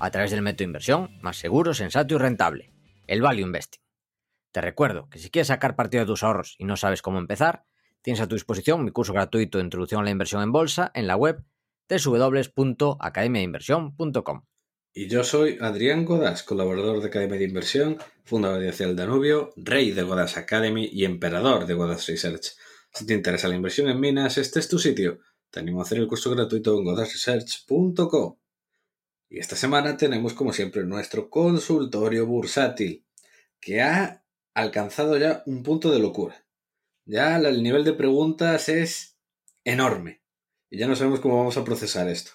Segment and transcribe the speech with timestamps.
[0.00, 2.70] A través del método de inversión más seguro, sensato y rentable,
[3.08, 3.80] el Value Investing.
[4.52, 7.64] Te recuerdo que si quieres sacar partido de tus ahorros y no sabes cómo empezar,
[8.02, 11.08] tienes a tu disposición mi curso gratuito de Introducción a la Inversión en Bolsa en
[11.08, 11.42] la web
[11.88, 14.42] www.academiainversión.com.
[14.94, 19.90] Y yo soy Adrián Godas, colaborador de Academia de Inversión, fundador de Hacia Danubio, rey
[19.90, 22.52] de Godas Academy y emperador de Godas Research.
[22.92, 25.18] Si te interesa la inversión en minas, este es tu sitio.
[25.50, 28.36] Te animo a hacer el curso gratuito en godasresearch.com.
[29.30, 33.06] Y esta semana tenemos, como siempre, nuestro consultorio bursátil,
[33.60, 36.46] que ha alcanzado ya un punto de locura.
[37.04, 39.18] Ya el nivel de preguntas es
[39.64, 40.22] enorme.
[40.70, 42.32] Y ya no sabemos cómo vamos a procesar esto.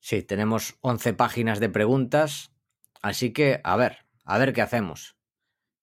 [0.00, 2.52] Sí, tenemos 11 páginas de preguntas,
[3.02, 5.16] así que a ver, a ver qué hacemos.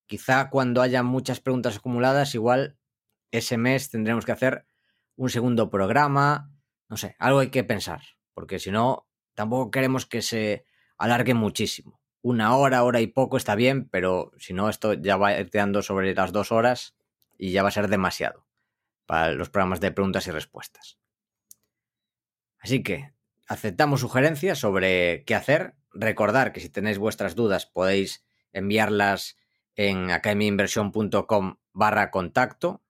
[0.05, 2.77] Quizá cuando haya muchas preguntas acumuladas, igual
[3.31, 4.67] ese mes tendremos que hacer
[5.16, 6.51] un segundo programa,
[6.89, 8.01] no sé, algo hay que pensar,
[8.33, 10.65] porque si no, tampoco queremos que se
[10.97, 12.01] alargue muchísimo.
[12.21, 16.13] Una hora, hora y poco está bien, pero si no, esto ya va quedando sobre
[16.15, 16.95] las dos horas
[17.37, 18.45] y ya va a ser demasiado
[19.05, 20.97] para los programas de preguntas y respuestas.
[22.59, 23.11] Así que
[23.47, 25.75] aceptamos sugerencias sobre qué hacer.
[25.91, 29.37] Recordar que si tenéis vuestras dudas podéis enviarlas
[29.75, 32.83] en academiainversión.com barra contacto,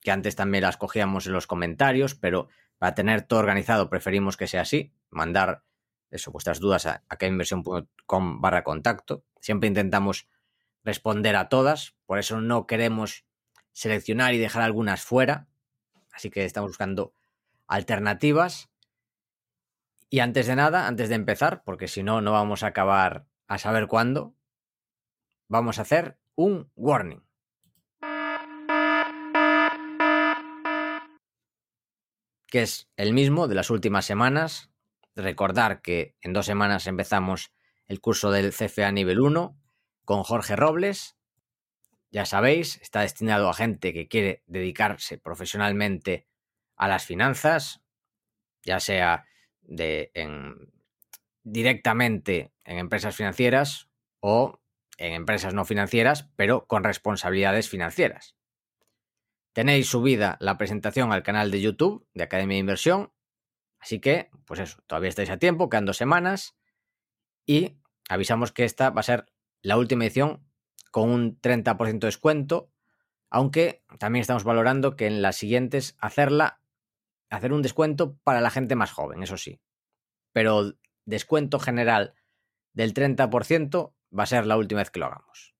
[0.00, 4.46] que antes también las cogíamos en los comentarios, pero para tener todo organizado preferimos que
[4.46, 5.64] sea así, mandar
[6.10, 9.24] eso, vuestras dudas a academiainversión.com barra contacto.
[9.40, 10.28] Siempre intentamos
[10.84, 13.24] responder a todas, por eso no queremos
[13.72, 15.48] seleccionar y dejar algunas fuera,
[16.12, 17.14] así que estamos buscando
[17.66, 18.70] alternativas
[20.12, 23.58] y antes de nada, antes de empezar, porque si no, no vamos a acabar a
[23.58, 24.34] saber cuándo,
[25.48, 27.22] vamos a hacer un warning.
[32.48, 34.69] Que es el mismo de las últimas semanas.
[35.16, 37.52] Recordar que en dos semanas empezamos
[37.86, 39.58] el curso del CFA nivel 1
[40.04, 41.16] con Jorge Robles.
[42.10, 46.26] Ya sabéis, está destinado a gente que quiere dedicarse profesionalmente
[46.76, 47.82] a las finanzas,
[48.62, 49.26] ya sea
[49.62, 50.72] de, en,
[51.42, 53.88] directamente en empresas financieras
[54.20, 54.60] o
[54.98, 58.36] en empresas no financieras, pero con responsabilidades financieras.
[59.52, 63.12] Tenéis subida la presentación al canal de YouTube de Academia de Inversión,
[63.80, 66.54] así que, pues eso, todavía estáis a tiempo, quedan dos semanas
[67.46, 67.76] y
[68.08, 69.26] avisamos que esta va a ser
[69.62, 70.46] la última edición
[70.90, 72.70] con un 30% de descuento,
[73.30, 76.60] aunque también estamos valorando que en las siguientes hacerla
[77.30, 79.60] hacer un descuento para la gente más joven, eso sí.
[80.32, 80.74] Pero
[81.04, 82.14] descuento general
[82.72, 85.54] del 30% va a ser la última vez que lo hagamos.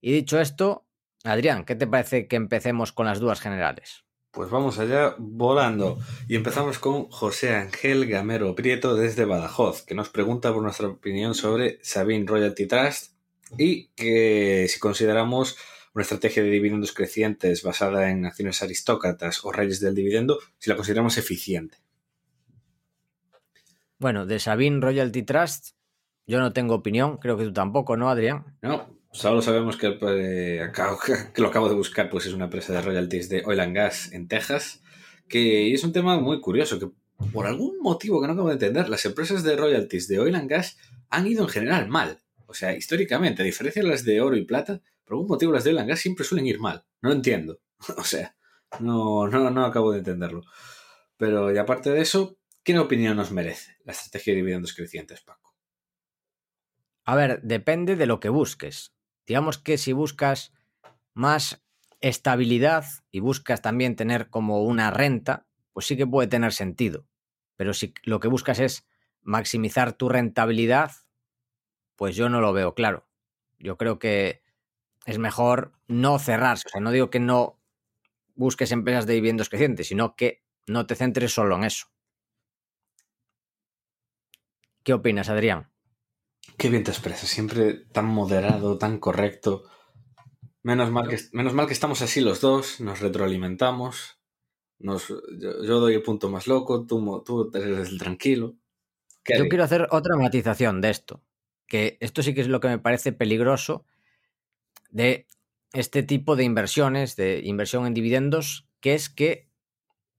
[0.00, 0.86] Y dicho esto,
[1.22, 4.03] Adrián, ¿qué te parece que empecemos con las dudas generales?
[4.34, 5.98] Pues vamos allá volando.
[6.26, 11.34] Y empezamos con José Ángel Gamero Prieto desde Badajoz, que nos pregunta por nuestra opinión
[11.34, 13.12] sobre Sabine Royalty Trust
[13.56, 15.56] y que si consideramos
[15.94, 20.74] una estrategia de dividendos crecientes basada en acciones aristócratas o reyes del dividendo, si la
[20.74, 21.78] consideramos eficiente.
[24.00, 25.76] Bueno, de Sabine Royalty Trust,
[26.26, 28.58] yo no tengo opinión, creo que tú tampoco, ¿no, Adrián?
[28.62, 30.72] No, solo sabemos que, eh,
[31.34, 34.12] que lo acabo de buscar, pues es una empresa de royalties de oil and gas
[34.12, 34.82] en Texas,
[35.28, 36.90] que es un tema muy curioso, que
[37.32, 40.50] por algún motivo que no acabo de entender, las empresas de royalties de oil and
[40.50, 40.76] gas
[41.10, 42.20] han ido en general mal.
[42.46, 45.64] O sea, históricamente, a diferencia de las de oro y plata, por algún motivo las
[45.64, 46.84] de oil siempre suelen ir mal.
[47.00, 47.60] No entiendo.
[47.96, 48.36] o sea,
[48.80, 50.42] no, no, no acabo de entenderlo.
[51.16, 55.54] Pero y aparte de eso, ¿qué opinión nos merece la estrategia de dividendos crecientes, Paco?
[57.04, 58.94] A ver, depende de lo que busques.
[59.26, 60.52] Digamos que si buscas
[61.14, 61.62] más
[62.00, 67.06] estabilidad y buscas también tener como una renta, pues sí que puede tener sentido.
[67.56, 68.86] Pero si lo que buscas es
[69.22, 70.92] maximizar tu rentabilidad,
[71.96, 73.06] pues yo no lo veo claro.
[73.58, 74.42] Yo creo que
[75.06, 76.64] es mejor no cerrarse.
[76.68, 77.60] O sea, no digo que no
[78.34, 81.86] busques empresas de viviendas crecientes, sino que no te centres solo en eso.
[84.84, 85.73] ¿Qué opinas, Adrián?
[86.56, 89.64] Qué bien te expresas, siempre tan moderado, tan correcto.
[90.62, 94.18] Menos mal que, menos mal que estamos así los dos, nos retroalimentamos.
[94.78, 98.54] Nos, yo, doy el punto más loco, tú, tú eres el tranquilo.
[99.26, 101.22] Yo quiero hacer otra matización de esto.
[101.66, 103.84] que esto sí que es lo que me parece peligroso
[104.90, 105.26] de
[105.72, 109.48] este tipo de inversiones, de inversión en dividendos, que es que,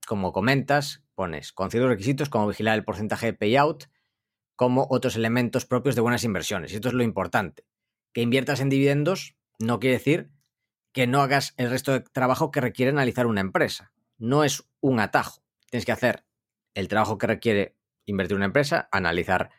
[0.06, 3.84] como comentas, pones con ciertos requisitos como vigilar el porcentaje de payout,
[4.56, 6.72] como otros elementos propios de buenas inversiones.
[6.72, 7.64] Y esto es lo importante.
[8.12, 10.30] Que inviertas en dividendos no quiere decir
[10.92, 13.92] que no hagas el resto de trabajo que requiere analizar una empresa.
[14.16, 15.42] No es un atajo.
[15.70, 16.24] Tienes que hacer
[16.74, 17.76] el trabajo que requiere
[18.06, 19.50] invertir una empresa, analizar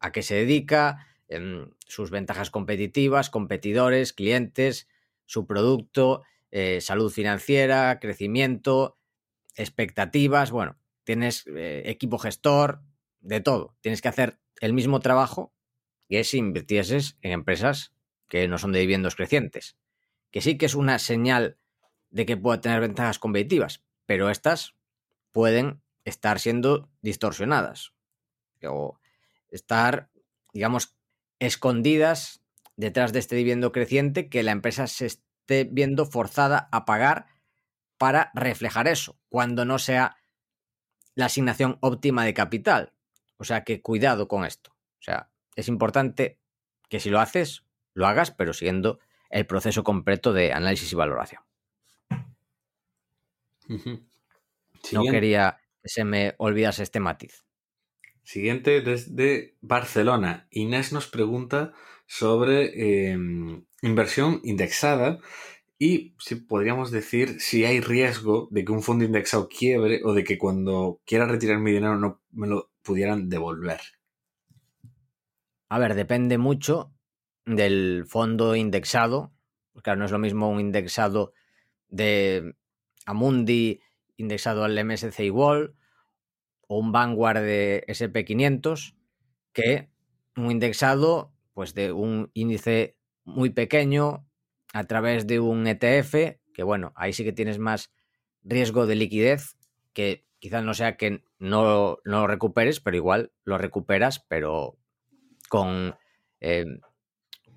[0.00, 4.88] a qué se dedica, em, sus ventajas competitivas, competidores, clientes,
[5.24, 8.98] su producto, eh, salud financiera, crecimiento,
[9.56, 10.50] expectativas.
[10.50, 12.82] Bueno, tienes eh, equipo gestor,
[13.22, 13.76] de todo.
[13.80, 15.54] Tienes que hacer el mismo trabajo
[16.08, 17.92] que si invirtieses en empresas
[18.28, 19.76] que no son de dividendos crecientes.
[20.30, 21.58] Que sí que es una señal
[22.10, 24.74] de que pueda tener ventajas competitivas, pero estas
[25.30, 27.92] pueden estar siendo distorsionadas
[28.62, 28.98] o
[29.48, 30.10] estar,
[30.52, 30.96] digamos,
[31.38, 32.42] escondidas
[32.76, 37.26] detrás de este dividendo creciente que la empresa se esté viendo forzada a pagar
[37.98, 40.16] para reflejar eso, cuando no sea
[41.14, 42.92] la asignación óptima de capital.
[43.42, 44.70] O sea que cuidado con esto.
[44.70, 46.38] O sea, es importante
[46.88, 49.00] que si lo haces, lo hagas, pero siguiendo
[49.30, 51.42] el proceso completo de análisis y valoración.
[53.66, 57.42] No quería que se me olvidase este matiz.
[58.22, 60.46] Siguiente desde Barcelona.
[60.52, 61.72] Inés nos pregunta
[62.06, 65.18] sobre em, inversión indexada
[65.80, 70.22] y si podríamos decir si hay riesgo de que un fondo indexado quiebre o de
[70.22, 73.80] que cuando quiera retirar mi dinero no me lo pudieran devolver.
[75.68, 76.92] A ver, depende mucho
[77.46, 79.32] del fondo indexado.
[79.82, 81.32] Claro, no es lo mismo un indexado
[81.88, 82.54] de
[83.06, 83.80] Amundi
[84.16, 85.74] indexado al MSCI World
[86.68, 88.94] o un Vanguard de SP500
[89.52, 89.90] que
[90.36, 94.26] un indexado pues de un índice muy pequeño
[94.72, 97.92] a través de un ETF, que bueno, ahí sí que tienes más
[98.42, 99.56] riesgo de liquidez,
[99.92, 104.76] que quizás no sea que no, lo recuperes, pero igual lo recuperas, pero
[105.48, 105.94] con
[106.40, 106.64] eh,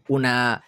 [0.07, 0.63] una,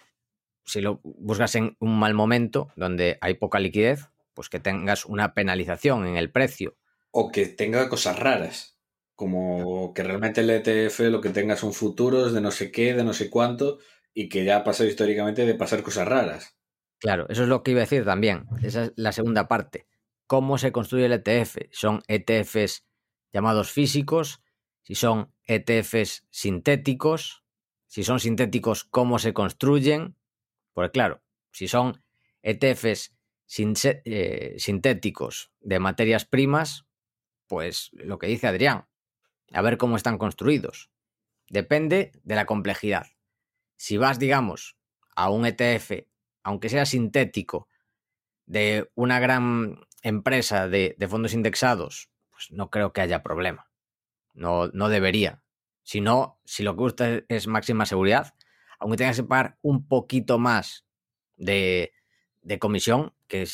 [0.64, 5.32] si lo buscas en un mal momento, donde hay poca liquidez, pues que tengas una
[5.32, 6.76] penalización en el precio.
[7.12, 8.76] O que tenga cosas raras,
[9.14, 13.04] como que realmente el ETF lo que tenga son futuros de no sé qué, de
[13.04, 13.78] no sé cuánto,
[14.12, 16.58] y que ya ha pasado históricamente de pasar cosas raras.
[16.98, 18.46] Claro, eso es lo que iba a decir también.
[18.60, 19.87] Esa es la segunda parte.
[20.28, 21.56] ¿Cómo se construye el ETF?
[21.72, 22.86] ¿Son ETFs
[23.32, 24.42] llamados físicos?
[24.82, 27.44] Si son ETFs sintéticos,
[27.86, 30.18] si son sintéticos, ¿cómo se construyen?
[30.74, 32.04] Porque claro, si son
[32.42, 33.16] ETFs
[33.56, 36.84] eh, sintéticos de materias primas,
[37.46, 38.86] pues lo que dice Adrián,
[39.50, 40.90] a ver cómo están construidos.
[41.48, 43.06] Depende de la complejidad.
[43.76, 44.76] Si vas, digamos,
[45.16, 46.06] a un ETF,
[46.42, 47.66] aunque sea sintético,
[48.44, 53.70] de una gran empresa de, fondos indexados, pues no creo que haya problema.
[54.34, 55.42] No, no debería.
[55.82, 58.34] Si no, si lo que gusta es máxima seguridad,
[58.78, 60.86] aunque tengas que pagar un poquito más
[61.36, 61.92] de,
[62.42, 63.46] de comisión, que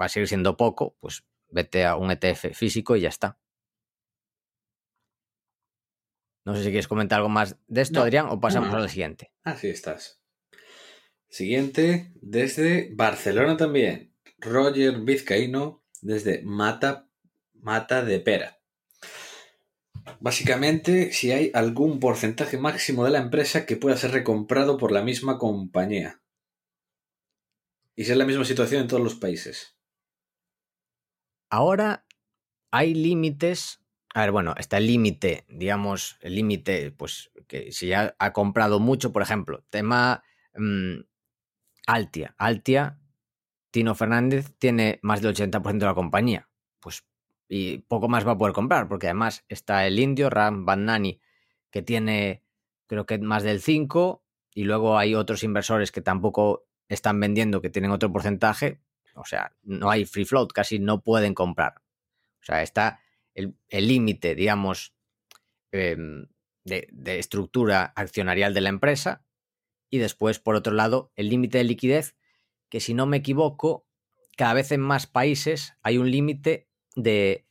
[0.00, 3.38] va a seguir siendo poco, pues vete a un ETF físico y ya está.
[6.44, 9.32] No sé si quieres comentar algo más de esto, Adrián, o pasamos al siguiente.
[9.44, 10.20] Así estás.
[11.28, 14.14] Siguiente, desde Barcelona también.
[14.38, 17.08] Roger Vizcaíno, desde Mata,
[17.54, 18.58] Mata de Pera.
[20.20, 25.02] Básicamente, si hay algún porcentaje máximo de la empresa que pueda ser recomprado por la
[25.02, 26.20] misma compañía.
[27.96, 29.76] Y si es la misma situación en todos los países.
[31.50, 32.06] Ahora
[32.70, 33.80] hay límites
[34.14, 38.80] a ver, bueno, está el límite, digamos, el límite, pues que si ya ha comprado
[38.80, 41.02] mucho, por ejemplo, tema mm,
[41.86, 42.34] Altia.
[42.36, 42.98] Altia,
[43.70, 46.48] Tino Fernández tiene más del 80% de la compañía.
[46.80, 47.04] Pues
[47.48, 51.20] y poco más va a poder comprar, porque además está el indio, Ram Bandani,
[51.70, 52.44] que tiene
[52.86, 54.24] creo que más del 5,
[54.54, 58.80] y luego hay otros inversores que tampoco están vendiendo, que tienen otro porcentaje.
[59.14, 61.82] O sea, no hay free float, casi no pueden comprar.
[62.40, 63.00] O sea, está
[63.34, 63.54] el
[63.88, 64.92] límite, digamos,
[65.72, 66.26] em,
[66.64, 69.24] de, de, estructura accionarial de la empresa.
[69.88, 72.16] Y después, por otro lado, el límite de liquidez,
[72.70, 73.84] que si no me equivoco,
[74.36, 77.44] cada vez en más países hay un límite de,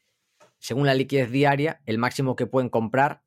[0.58, 3.22] según la liquidez diaria, el máximo que pueden comprar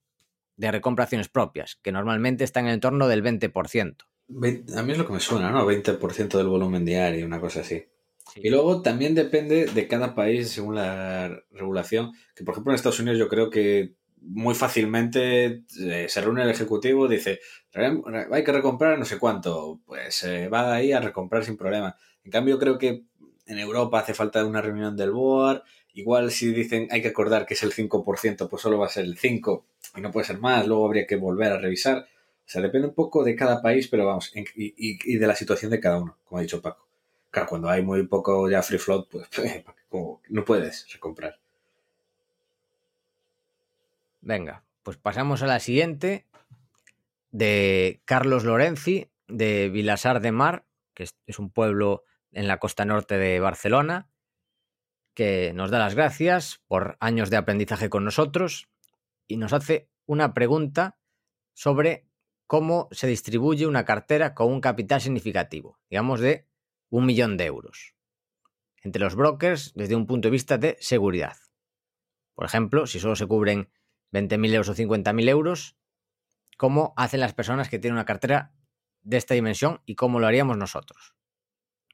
[0.56, 3.96] de recompraciones propias, que normalmente está en el entorno del 20%.
[4.76, 5.66] A mí es lo que me suena, ¿no?
[5.66, 7.84] 20% del volumen diario, una cosa así.
[8.36, 13.00] Y luego también depende de cada país según la regulación, que por ejemplo en Estados
[13.00, 13.94] Unidos yo creo que
[14.24, 17.40] muy fácilmente eh, se reúne el ejecutivo, dice,
[17.74, 21.96] hay que recomprar no sé cuánto, pues eh, va ahí a recomprar sin problema.
[22.24, 23.04] En cambio, creo que
[23.46, 25.62] en Europa hace falta una reunión del board,
[25.94, 29.04] igual si dicen hay que acordar que es el 5%, pues solo va a ser
[29.04, 29.64] el 5%
[29.96, 32.06] y no puede ser más, luego habría que volver a revisar.
[32.44, 35.70] O sea, depende un poco de cada país, pero vamos, y, y, de la situación
[35.70, 36.88] de cada uno, como ha dicho Paco.
[37.30, 39.28] Claro, cuando hay muy poco ya free float, pues
[40.28, 41.41] no puedes recomprar.
[44.22, 46.28] Venga, pues pasamos a la siguiente
[47.32, 50.64] de Carlos Lorenzi, de Vilasar de Mar,
[50.94, 54.08] que es un pueblo en la costa norte de Barcelona,
[55.12, 58.68] que nos da las gracias por años de aprendizaje con nosotros
[59.26, 61.00] y nos hace una pregunta
[61.52, 62.06] sobre
[62.46, 66.46] cómo se distribuye una cartera con un capital significativo, digamos de
[66.90, 67.96] un millón de euros,
[68.82, 71.36] entre los brokers desde un punto de vista de seguridad.
[72.34, 73.68] Por ejemplo, si solo se cubren
[74.12, 75.76] 20.000 euros o 50.000 euros,
[76.56, 78.52] ¿cómo hacen las personas que tienen una cartera
[79.02, 81.14] de esta dimensión y cómo lo haríamos nosotros?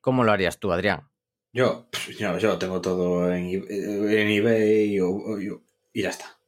[0.00, 1.08] ¿Cómo lo harías tú, Adrián?
[1.52, 6.38] Yo, yo, tengo todo en, eBay y, ya está.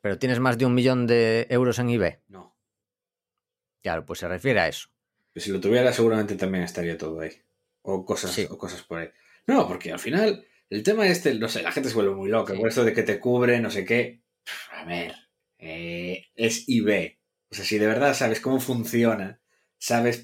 [0.00, 2.18] ¿Pero tienes más de un millón de euros en eBay?
[2.28, 2.56] No.
[3.82, 4.88] Claro, pues se refiere a eso.
[5.34, 7.32] si lo tuviera, seguramente también estaría todo ahí.
[7.82, 9.08] O cosas, o cosas por ahí.
[9.46, 12.54] No, porque al final, el tema este, no sé, la gente se vuelve muy loca.
[12.54, 14.22] Por eso de que te cubre, no sé qué.
[14.72, 15.14] A ver,
[15.58, 17.18] eh, es eBay.
[17.50, 19.40] O sea, si de verdad sabes cómo funciona,
[19.78, 20.22] sabes.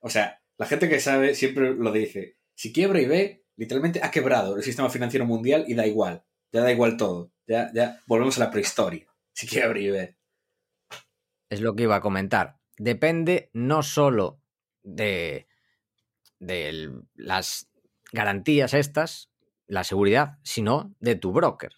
[0.00, 2.38] O sea, la gente que sabe siempre lo dice.
[2.54, 6.24] Si quiebra eBay, literalmente ha quebrado el sistema financiero mundial y da igual.
[6.52, 7.32] Ya da igual todo.
[7.46, 9.06] Ya, ya volvemos a la prehistoria.
[9.32, 10.16] Si quiebra eBay.
[11.50, 12.58] Es lo que iba a comentar.
[12.76, 14.40] Depende no solo
[14.82, 15.46] de,
[16.38, 17.68] de las
[18.12, 19.30] garantías estas,
[19.66, 21.72] la seguridad, sino de tu broker.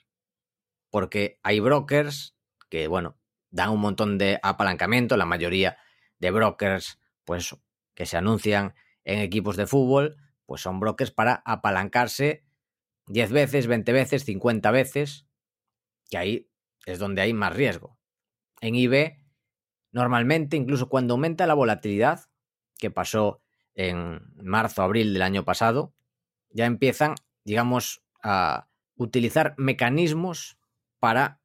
[0.96, 2.38] Porque hay brokers
[2.70, 3.18] que, bueno,
[3.50, 5.76] dan un montón de apalancamiento, la mayoría
[6.18, 7.54] de brokers, pues
[7.94, 8.72] que se anuncian
[9.04, 12.46] en equipos de fútbol, pues son brokers para apalancarse
[13.08, 15.26] 10 veces, 20 veces, 50 veces,
[16.08, 16.50] que ahí
[16.86, 17.98] es donde hay más riesgo.
[18.62, 19.18] En IB,
[19.92, 22.20] normalmente, incluso cuando aumenta la volatilidad,
[22.78, 23.42] que pasó
[23.74, 25.94] en marzo, abril del año pasado,
[26.48, 30.56] ya empiezan, digamos, a utilizar mecanismos
[31.06, 31.40] para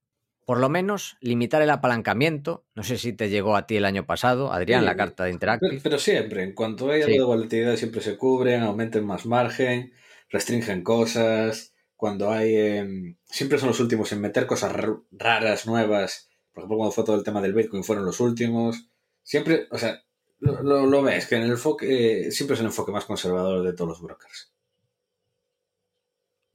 [0.47, 2.65] por lo menos limitar el apalancamiento.
[2.73, 5.79] No sé si te llegó a ti el año pasado, Adrián, la carta de Interactive.
[5.83, 9.93] Pero, siempre, en cuanto hay algo de volatilidad, siempre se cubren, aumenten más margen,
[10.29, 11.75] restringen cosas.
[11.95, 12.55] Cuando hay.
[12.55, 14.75] Em, siempre son los últimos en meter cosas
[15.11, 16.31] raras, nuevas.
[16.51, 18.89] Por ejemplo, cuando fue todo el tema del Bitcoin, fueron los últimos.
[19.21, 20.01] Siempre, o sea,
[20.39, 22.31] lo, ves, que en el enfoque.
[22.31, 24.51] siempre es el enfoque más conservador de todos los brokers.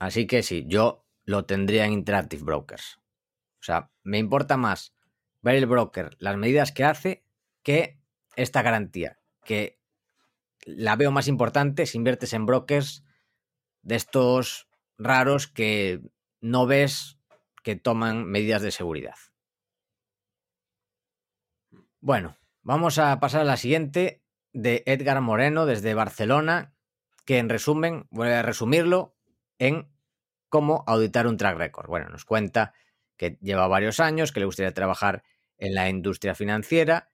[0.01, 2.99] Así que sí, yo lo tendría en Interactive Brokers.
[3.61, 4.95] O sea, me importa más
[5.43, 7.25] ver el broker, las medidas que hace,
[7.63, 8.01] que
[8.37, 9.79] esta garantía, que
[10.65, 13.05] la veo más importante si inviertes en brokers
[13.83, 14.69] de estos
[14.99, 16.01] raros que
[16.41, 17.19] no ves
[17.63, 19.17] que toman medidas de seguridad.
[22.01, 26.75] Bueno, vamos a pasar a la siguiente de Edgar Moreno desde Barcelona,
[27.25, 29.17] que en resumen, voy a resumirlo
[29.59, 29.89] en
[30.57, 31.87] cómo auditar un track record.
[31.87, 32.73] Bueno, nos cuenta
[33.19, 35.23] que lleva varios años, que le gustaría trabajar
[35.59, 37.13] en la industria financiera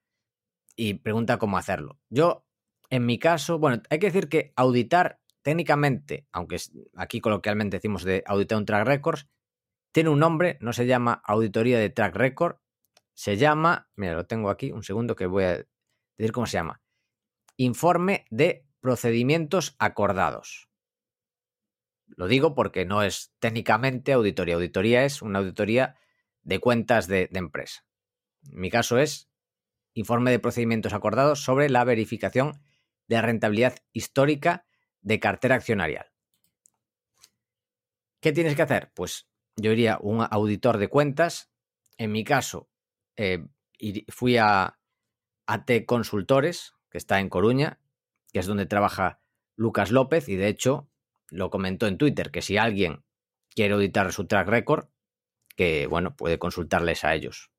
[0.77, 1.99] y pregunta cómo hacerlo.
[2.09, 2.47] Yo,
[2.89, 6.59] en mi caso, bueno, hay que decir que auditar técnicamente, aunque
[6.95, 9.19] aquí coloquialmente decimos de auditar un track record,
[9.91, 12.59] tiene un nombre, no se llama auditoría de track record,
[13.13, 15.67] se llama, mira, lo tengo aquí, un segundo que voy a
[16.17, 16.81] decir cómo se llama,
[17.57, 20.69] informe de procedimientos acordados.
[22.17, 24.57] Lo digo porque no es técnicamente auditoría.
[24.57, 25.97] Auditoría es una auditoría
[26.43, 27.85] de cuentas de, empresa.
[28.51, 29.31] En mi caso es
[29.95, 32.63] informe de procedimientos acordados sobre la verificación
[33.09, 34.67] de rentabilidad histórica
[35.01, 36.13] de cartera accionarial.
[38.21, 38.93] ¿Qué tienes que hacer?
[38.95, 41.51] Pues yo iría un auditor de cuentas.
[41.99, 42.71] En mi caso,
[43.17, 43.45] eh,
[44.09, 44.79] fui a
[45.47, 47.81] AT Consultores, que está en Coruña,
[48.33, 49.21] que es donde trabaja
[49.57, 50.92] Lucas López, y de hecho
[51.33, 53.05] lo comentó en Twitter, que si alguien
[53.49, 54.89] quiere auditar su track record,
[55.57, 57.51] que bueno, puede consultarles a ellos.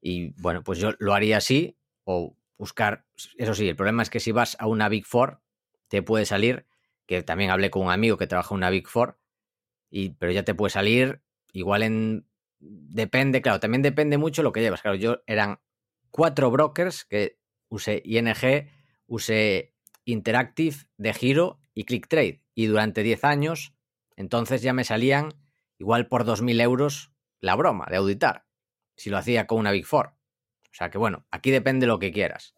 [0.00, 3.06] Y bueno, pues yo lo haría así, o buscar,
[3.38, 5.40] eso sí, el problema es que si vas a una Big Four,
[5.88, 6.66] te puede salir,
[7.06, 9.18] que también hablé con un amigo que trabaja en una Big Four,
[9.88, 12.28] y, pero ya te puede salir igual en...
[12.58, 14.82] Depende, claro, también depende mucho lo que llevas.
[14.82, 15.60] Claro, yo eran
[16.10, 18.68] cuatro brokers que usé ING,
[19.06, 23.74] usé Interactive, De Giro y ClickTrade y durante 10 años,
[24.16, 25.34] entonces ya me salían
[25.78, 28.46] igual por 2.000 euros la broma de auditar.
[28.96, 30.06] si lo hacía con una Big Four.
[30.06, 32.54] O sea que bueno, aquí depende lo que quieras.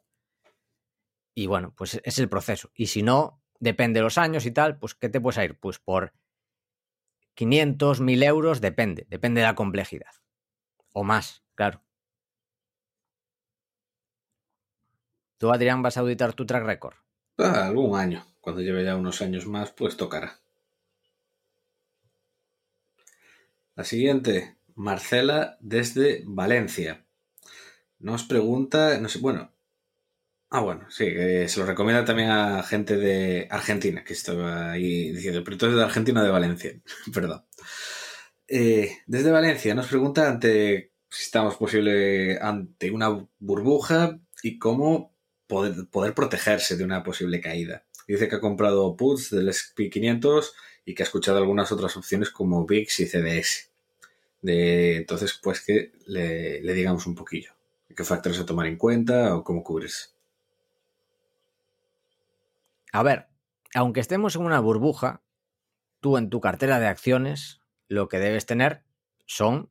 [1.34, 2.70] Y bueno, pues es el proceso.
[2.74, 5.58] Y si no, depende de los años y tal, pues ¿qué te puedes ir?
[5.58, 6.14] Pues por
[7.34, 10.12] 500, 1000 euros, depende, depende de la complejidad.
[10.92, 11.82] O más, claro.
[15.38, 16.94] ¿Tú, Adrián, vas a auditar tu track record?
[17.38, 18.26] Ah, algún año.
[18.40, 20.40] Cuando lleve ya unos años más, pues tocará.
[23.76, 27.04] La siguiente, Marcela desde Valencia.
[28.00, 29.52] Nos pregunta, no sé, bueno.
[30.50, 35.12] Ah, bueno, sí, que se lo recomienda también a gente de Argentina, que estaba ahí
[35.12, 36.72] diciendo, pero todo es de Argentina de Valencia,
[37.14, 37.44] perdón.
[38.48, 45.14] Eh, desde Valencia nos pregunta ante si estamos posible ante una burbuja y cómo
[45.48, 47.84] poder, poder protegerse de una posible caída.
[48.06, 50.52] Dice que ha comprado puts del SP500
[50.84, 53.70] y que ha escuchado algunas otras opciones como VIX y CDS.
[54.40, 57.52] De, entonces, pues que le, le digamos un poquillo.
[57.94, 60.10] ¿Qué factores a tomar en cuenta o cómo cubrirse?
[62.92, 63.26] A ver,
[63.74, 65.22] aunque estemos en una burbuja,
[66.00, 68.82] tú en tu cartera de acciones lo que debes tener
[69.26, 69.70] son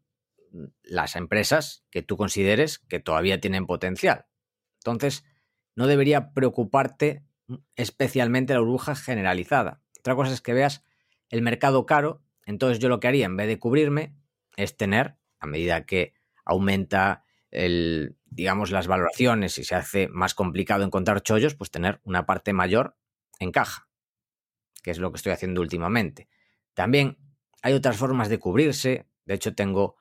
[0.84, 4.26] las empresas que tú consideres que todavía tienen potencial.
[4.80, 5.24] Entonces,
[5.78, 7.24] no debería preocuparte
[7.76, 9.82] especialmente la burbuja generalizada.
[10.00, 10.84] Otra cosa es que veas
[11.30, 14.16] el mercado caro, entonces yo lo que haría en vez de cubrirme
[14.58, 20.84] es tener, a medida que aumenta el, digamos, las valoraciones y se hace más complicado
[20.84, 22.98] encontrar chollos, pues tener una parte mayor
[23.40, 23.88] en caja,
[24.82, 26.28] que es lo que estoy haciendo últimamente.
[26.74, 27.20] También
[27.62, 29.96] hay otras formas de cubrirse, de hecho tengo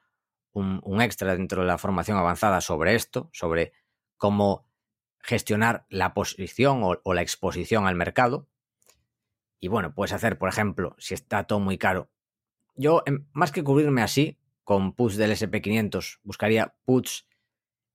[0.52, 3.72] un, un extra dentro de la formación avanzada sobre esto, sobre
[4.16, 4.64] cómo
[5.26, 8.48] gestionar la posición o, la exposición al mercado.
[9.58, 12.10] Y bueno, puedes hacer, por ejemplo, si está todo muy caro.
[12.76, 13.02] Yo,
[13.32, 17.26] más que cubrirme así, con puts del SP500, buscaría puts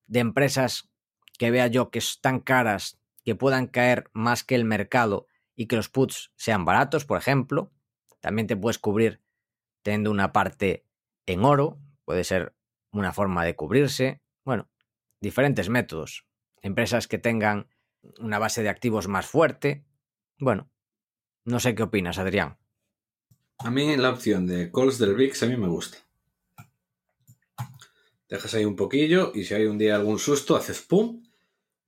[0.07, 0.91] de empresas
[1.39, 5.77] que vea yo que están caras, que puedan caer más que el mercado y que
[5.77, 7.71] los puts sean baratos, por ejemplo.
[8.19, 9.21] También te puedes cubrir
[9.83, 10.85] teniendo una parte
[11.25, 12.55] en oro, puede ser
[12.91, 14.21] una forma de cubrirse.
[14.43, 14.69] Bueno,
[15.21, 16.25] diferentes métodos.
[16.61, 17.69] Empresas que tengan
[18.19, 19.85] una base de activos más fuerte.
[20.37, 20.69] Bueno,
[21.45, 22.57] no sé qué opinas, Adrián.
[23.57, 25.97] A mí la opción de calls del VIX a mí me gusta.
[28.27, 31.23] Dejas ahí un poquillo y si hay un día algún susto, haces pum,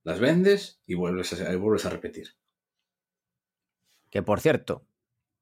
[0.03, 2.35] las vendes y vuelves a, vuelves a repetir.
[4.09, 4.85] Que por cierto,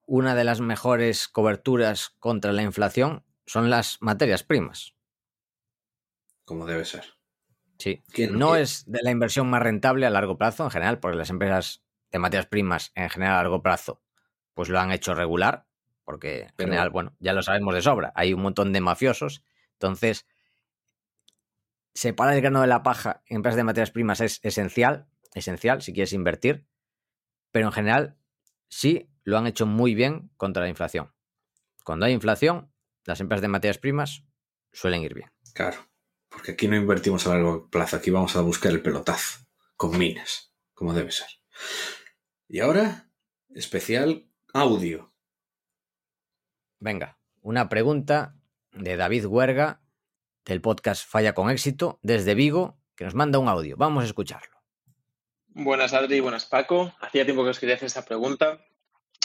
[0.06, 4.94] una de las mejores coberturas contra la inflación son las materias primas.
[6.46, 7.21] Como debe ser.
[7.82, 8.04] Sí.
[8.32, 11.84] No es de la inversión más rentable a largo plazo en general, porque las empresas
[12.12, 14.02] de materias primas en general a largo plazo
[14.54, 15.66] pues lo han hecho regular,
[16.04, 20.28] porque en general, bueno, ya lo sabemos de sobra, hay un montón de mafiosos, entonces
[21.94, 25.94] separar el grano de la paja en empresas de materias primas es esencial, esencial si
[25.94, 26.68] quieres invertir,
[27.52, 28.18] pero en general
[28.68, 31.12] sí lo han hecho muy bien contra la inflación.
[31.84, 32.72] Cuando hay inflación,
[33.06, 34.24] las empresas de materias primas
[34.72, 35.32] suelen ir bien.
[35.54, 35.78] Claro,
[36.32, 40.54] porque aquí no invertimos a largo plazo, aquí vamos a buscar el pelotazo, con minas,
[40.74, 41.28] como debe ser.
[42.48, 43.10] Y ahora,
[43.50, 45.14] especial audio.
[46.80, 48.36] Venga, una pregunta
[48.72, 49.82] de David Huerga
[50.46, 53.76] del podcast Falla con éxito desde Vigo, que nos manda un audio.
[53.78, 54.58] Vamos a escucharlo.
[55.50, 56.94] Buenas Adri, buenas Paco.
[57.02, 58.66] Hacía tiempo que os quería hacer esta pregunta.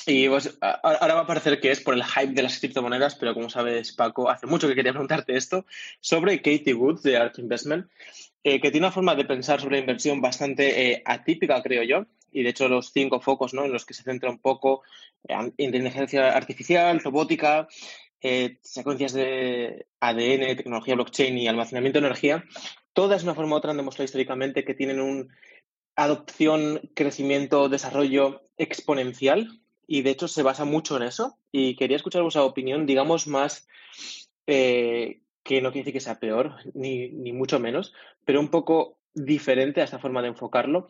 [0.08, 3.34] Y pues, ahora va a parecer que es por el hype de las criptomonedas, pero
[3.34, 5.66] como sabes, Paco, hace mucho que quería preguntarte esto
[6.00, 7.90] sobre Katie Woods de Ark Investment,
[8.44, 12.06] eh, que tiene una forma de pensar sobre inversión bastante eh, atípica, creo yo.
[12.30, 13.64] Y de hecho, los cinco focos ¿no?
[13.64, 14.84] en los que se centra un poco
[15.26, 17.66] eh, inteligencia artificial, robótica,
[18.62, 22.44] secuencias de ADN, tecnología blockchain y almacenamiento de energía,
[22.92, 25.30] todas de una forma u otra han demostrado históricamente que tienen un
[25.94, 31.38] adopción, crecimiento, desarrollo exponencial y de hecho se basa mucho en eso.
[31.52, 33.66] Y quería escuchar vuestra opinión, digamos, más
[34.46, 37.94] eh, que no quiere decir que sea peor, ni, ni mucho menos,
[38.24, 40.88] pero un poco diferente a esta forma de enfocarlo.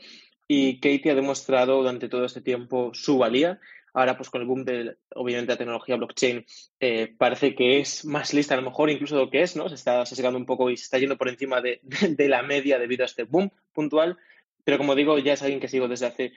[0.49, 3.61] Y Katie ha demostrado durante todo este tiempo su valía.
[3.93, 6.45] Ahora, pues con el boom de, obviamente, la tecnología blockchain,
[6.81, 9.69] eh, parece que es más lista a lo mejor incluso de lo que es, ¿no?
[9.69, 11.81] Se está sesgando un poco y se está yendo por encima de,
[12.11, 14.19] de, la media debido a este boom puntual.
[14.65, 16.33] Pero como digo, ya es alguien que sigo desde hace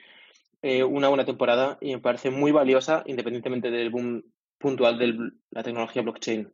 [0.62, 4.24] eh, una buena temporada y me parece muy valiosa independientemente del boom
[4.58, 6.52] puntual de la tecnología blockchain.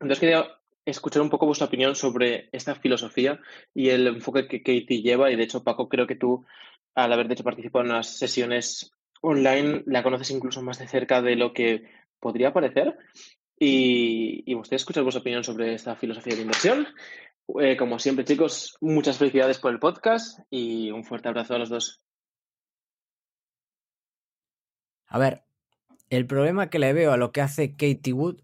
[0.00, 0.46] Entonces quería
[0.84, 3.40] escuchar un poco vuestra opinión sobre esta filosofía
[3.72, 5.30] y el enfoque que Katie lleva.
[5.30, 6.44] Y de hecho, Paco, creo que tú,
[6.94, 11.22] al haber de hecho participado en unas sesiones online, la conoces incluso más de cerca
[11.22, 11.84] de lo que
[12.20, 12.98] podría parecer.
[13.58, 16.88] Y, y me gustaría escuchar vuestra opinión sobre esta filosofía de inversión.
[17.60, 21.68] Eh, como siempre, chicos, muchas felicidades por el podcast y un fuerte abrazo a los
[21.68, 22.03] dos.
[25.14, 25.44] A ver,
[26.10, 28.42] el problema que le veo a lo que hace Katie Wood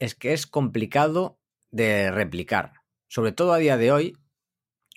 [0.00, 1.38] es que es complicado
[1.70, 2.72] de replicar,
[3.06, 4.16] sobre todo a día de hoy,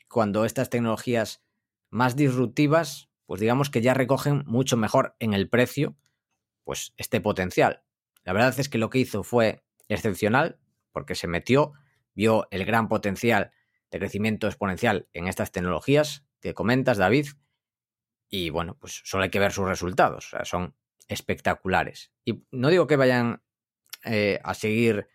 [0.10, 1.43] cuando estas tecnologías
[1.91, 5.95] más disruptivas, pues digamos que ya recogen mucho mejor en el precio,
[6.63, 7.84] pues este potencial.
[8.23, 10.58] La verdad es que lo que hizo fue excepcional,
[10.91, 11.73] porque se metió,
[12.15, 13.52] vio el gran potencial
[13.91, 17.28] de crecimiento exponencial en estas tecnologías que comentas, David,
[18.30, 20.73] y bueno, pues solo hay que ver sus resultados, o sea, son
[21.08, 22.12] espectaculares.
[22.26, 23.42] Y no digo que vayan
[24.06, 25.08] eh, a seguir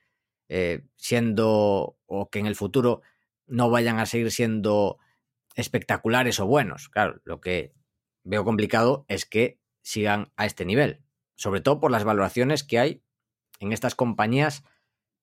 [0.48, 3.02] eh, siendo o que en el futuro
[3.46, 4.98] no vayan a seguir siendo
[5.54, 6.88] espectaculares o buenos.
[6.88, 7.74] Claro, lo que
[8.24, 11.02] veo complicado es que sigan a este nivel,
[11.34, 13.02] sobre todo por las valoraciones que hay
[13.58, 14.64] en estas compañías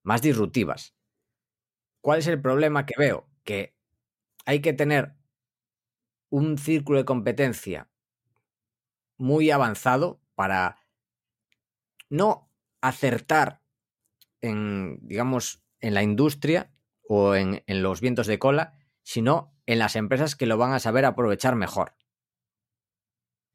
[0.02, 0.94] más disruptivas.
[2.00, 3.28] ¿Cuál es el problema que veo?
[3.44, 3.74] Que
[4.44, 5.14] hay que tener
[6.30, 7.88] un círculo de competencia
[9.16, 10.78] muy avanzado para
[12.08, 12.48] no
[12.80, 13.62] acertar
[14.40, 16.72] en, digamos, en la industria
[17.08, 20.78] o en, en, los vientos de cola, sino en las empresas que lo van a
[20.78, 21.96] saber aprovechar mejor.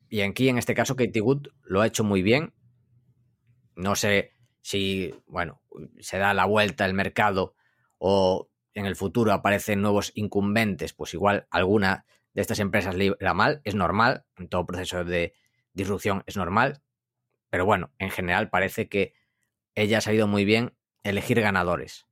[0.10, 2.54] Y aquí, en este caso, Katie Wood lo ha hecho muy bien.
[3.76, 5.62] No sé si, bueno,
[6.00, 7.56] se da la vuelta el mercado
[7.98, 13.34] o en el futuro aparecen nuevos incumbentes, pues igual alguna de estas empresas le irá
[13.34, 15.34] mal, es normal, en todo proceso de
[15.74, 16.82] disrupción es normal,
[17.50, 19.14] pero bueno, en general parece que
[19.76, 22.08] ella ha sabido muy bien elegir ganadores.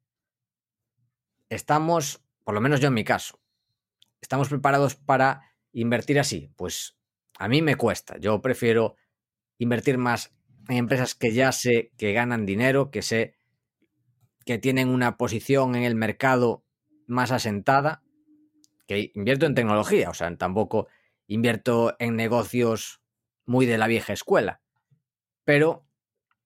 [1.50, 3.40] Estamos, por lo menos yo en mi caso,
[4.22, 6.52] ¿estamos preparados para invertir así?
[6.56, 6.98] Pues
[7.38, 8.18] a mí me cuesta.
[8.18, 8.96] Yo prefiero
[9.58, 10.34] invertir más
[10.68, 13.36] en empresas que ya sé que ganan dinero, que sé
[14.46, 16.66] que tienen una posición en el mercado
[17.08, 18.04] más asentada,
[18.88, 20.88] que invierto en tecnología, o sea, tampoco
[21.28, 22.99] invierto en negocios
[23.50, 24.62] muy de la vieja escuela.
[25.44, 25.88] Pero,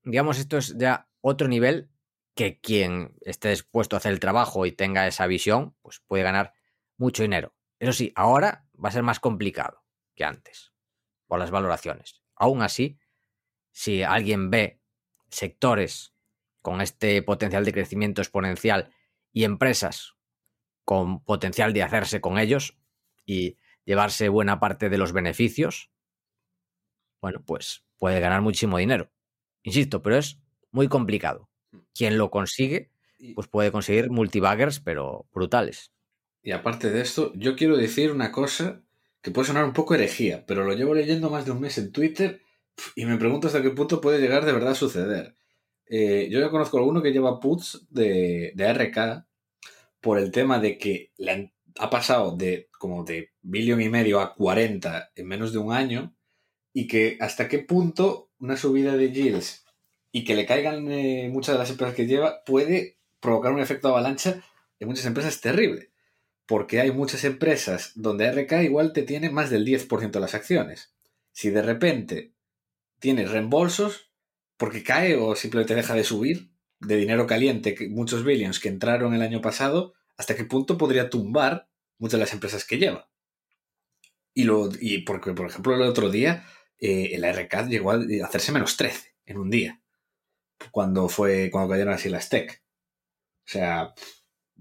[0.03, 1.89] digamos, esto es ya otro nivel
[2.33, 6.53] que quien esté dispuesto a hacer el trabajo y tenga esa visión, pues puede ganar
[6.95, 7.53] mucho dinero.
[7.77, 9.83] Eso sí, ahora va a ser más complicado
[10.15, 10.71] que antes,
[11.27, 12.23] por las valoraciones.
[12.35, 12.97] Aún así,
[13.71, 14.79] si alguien ve
[15.29, 16.15] sectores
[16.61, 18.93] con este potencial de crecimiento exponencial
[19.33, 20.15] y empresas
[20.85, 22.79] con potencial de hacerse con ellos
[23.25, 25.92] y llevarse buena parte de los beneficios,
[27.23, 29.09] bueno, pues puede ganar muchísimo dinero.
[29.61, 31.49] Insisto, pero es muy complicado.
[31.71, 31.77] Mm.
[31.95, 32.91] Quien lo consigue,
[33.33, 35.93] pues puede conseguir multibaggers, pero brutales.
[36.41, 38.83] Y aparte de esto, yo quiero decir una cosa
[39.21, 41.93] que puede sonar un poco herejía, pero lo llevo leyendo más de un mes en
[41.93, 42.41] Twitter
[42.93, 45.37] y me pregunto hasta qué punto puede llegar de verdad a suceder.
[45.85, 49.25] Eh, yo ya conozco a alguno que lleva puts de, de RK
[50.01, 54.35] por el tema de que le ha pasado de como de billón y medio a
[54.35, 56.13] 40 en menos de un año
[56.73, 59.63] y que hasta qué punto una subida de yields
[60.11, 63.87] y que le caigan eh, muchas de las empresas que lleva puede provocar un efecto
[63.87, 64.43] avalancha
[64.79, 65.91] en muchas empresas terrible.
[66.45, 70.93] Porque hay muchas empresas donde RK igual te tiene más del 10% de las acciones.
[71.31, 72.33] Si de repente
[72.99, 74.11] tienes reembolsos,
[74.57, 79.21] porque cae o simplemente deja de subir de dinero caliente, muchos billions que entraron el
[79.21, 83.09] año pasado, ¿hasta qué punto podría tumbar muchas de las empresas que lleva?
[84.33, 86.45] Y, lo, y porque, por ejemplo, el otro día
[86.85, 89.81] eh, el RCAD llegó a hacerse menos 13 en un día,
[90.69, 92.61] cuando fue cuando cayeron así las tech.
[93.45, 93.93] O sea,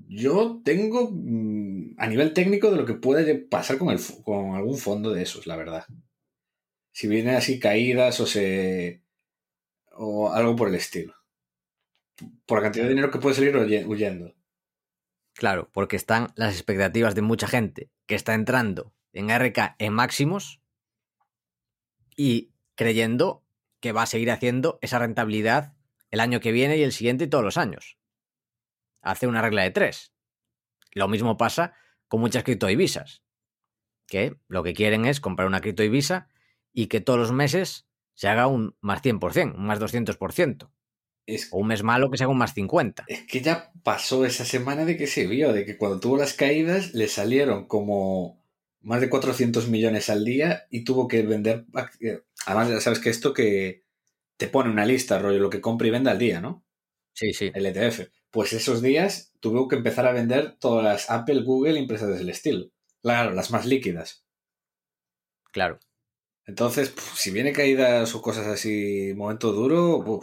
[0.07, 4.79] yo tengo mm, a nivel técnico de lo que puede pasar con, el, con algún
[4.79, 5.85] fondo de esos, la verdad.
[6.93, 9.03] Si vienen así caídas o se.
[9.91, 11.17] o algo por el estilo.
[12.47, 14.33] Por la cantidad de dinero que puede salir huyendo.
[15.35, 20.62] Claro, porque están las expectativas de mucha gente que está entrando en RK en máximos
[22.17, 23.45] y creyendo
[23.81, 25.75] que va a seguir haciendo esa rentabilidad
[26.11, 27.99] el año que viene y el siguiente y todos los años.
[29.01, 30.13] Hace una regla de tres.
[30.93, 31.75] Lo mismo pasa
[32.07, 33.23] con muchas criptodivisas,
[34.07, 36.29] que lo que quieren es comprar una criptodivisa
[36.73, 40.71] y que todos los meses se haga un más 100%, un más 200%.
[41.25, 43.05] Es, o un mes malo que se haga un más 50.
[43.09, 46.35] Es que ya pasó esa semana de que se vio, de que cuando tuvo las
[46.35, 48.42] caídas le salieron como
[48.83, 51.67] más de 400 millones al día y tuvo que vender.
[52.47, 53.85] Además, ya sabes que esto que
[54.37, 56.65] te pone una lista, rollo, lo que compra y vende al día, ¿no?
[57.15, 57.51] Sí, sí.
[57.55, 58.09] El ETF.
[58.31, 62.71] Pues esos días tuvo que empezar a vender todas las Apple, Google, empresas del estilo.
[63.03, 64.25] Claro, las más líquidas.
[65.53, 65.79] Claro.
[66.47, 70.23] Entonces, si viene caídas o cosas así, momento duro,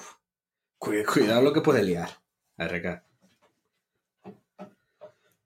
[0.78, 2.10] cuidado lo que puede liar.
[2.58, 3.09] RK.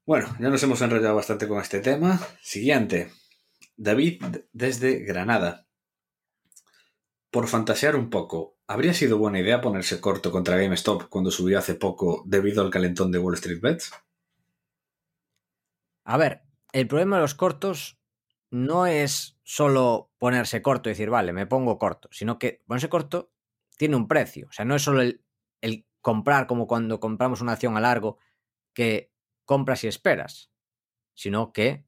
[0.06, 2.20] Bueno, ya nos hemos enrollado bastante con este tema.
[2.42, 3.14] Siguiente.
[3.78, 5.66] David desde Granada.
[7.32, 11.76] Por fantasear un poco, ¿habría sido buena idea ponerse corto contra GameStop cuando subió hace
[11.76, 13.94] poco debido al calentón de Wall Street Bets?
[16.04, 16.42] A ver,
[16.74, 17.98] el problema de los cortos
[18.52, 23.32] no es solo ponerse corto y decir, vale, me pongo corto, sino que ponerse corto
[23.78, 24.48] tiene un precio.
[24.50, 25.24] O sea, no es solo el,
[25.62, 28.18] el comprar como cuando compramos una acción a largo
[28.74, 29.13] que
[29.46, 30.52] compras y esperas,
[31.14, 31.86] sino que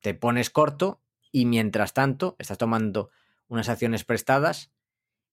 [0.00, 3.10] te pones corto y mientras tanto estás tomando
[3.48, 4.72] unas acciones prestadas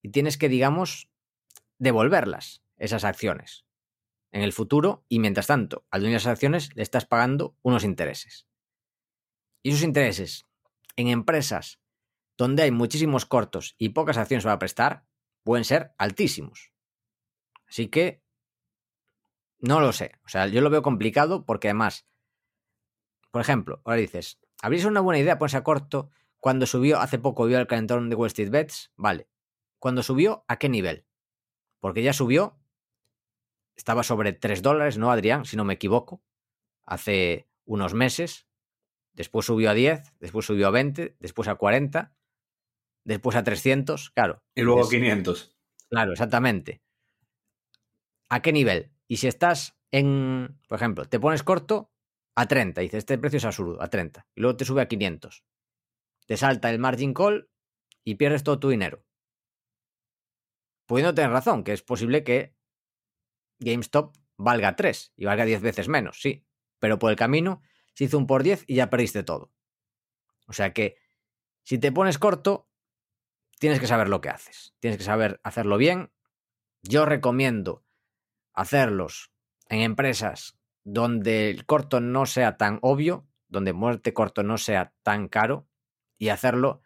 [0.02, 1.10] y tienes que, digamos,
[1.78, 3.66] devolverlas, esas acciones,
[4.32, 8.48] en el futuro y mientras tanto al dueño esas acciones le estás pagando unos intereses.
[9.64, 10.46] Y esos intereses
[10.96, 11.80] en empresas
[12.38, 15.06] donde hay muchísimos cortos y pocas acciones para prestar
[15.44, 16.72] pueden ser altísimos.
[17.68, 18.24] Así que
[19.60, 20.14] no lo sé.
[20.26, 22.08] O sea, yo lo veo complicado porque además,
[23.32, 27.20] por ejemplo, ahora dices, ¿habría sido una buena idea ponerse a corto cuando subió hace
[27.20, 28.92] poco, vio el calentón de Wall Street Bets?
[28.96, 29.30] Vale.
[29.80, 31.06] Cuando subió, ¿a qué nivel?
[31.80, 32.60] Porque ya subió,
[33.76, 35.46] estaba sobre 3 dólares, ¿no, Adrián?
[35.46, 36.22] Si no me equivoco,
[36.86, 38.48] hace unos meses.
[39.14, 42.14] Después subió a 10, después subió a 20, después a 40,
[43.04, 44.44] después a 300, claro.
[44.56, 45.58] Y luego a 500.
[45.90, 46.82] Claro, exactamente.
[48.30, 48.92] ¿A qué nivel?
[49.10, 51.92] Y si estás en, por ejemplo, te pones corto
[52.36, 55.44] a 30, dices, este precio es absurdo, a 30, y luego te sube a 500.
[56.28, 57.50] Te salta el margin call
[58.04, 59.04] y pierdes todo tu dinero.
[60.86, 62.56] Pudiendo tener razón, que es posible que
[63.60, 66.46] GameStop valga 3 y valga 10 veces menos, sí,
[66.78, 67.64] pero por el camino
[67.96, 69.52] se hizo un por 10 y ya perdiste todo.
[70.48, 70.98] O sea que
[71.64, 72.70] si te pones corto,
[73.58, 76.12] tienes que saber lo que haces, tienes que saber hacerlo bien.
[76.84, 77.84] Yo recomiendo
[78.60, 79.32] hacerlos
[79.70, 85.30] en empresas donde el corto no sea tan obvio, donde muerte corto no sea tan
[85.30, 85.68] caro
[86.18, 86.82] y hacerlo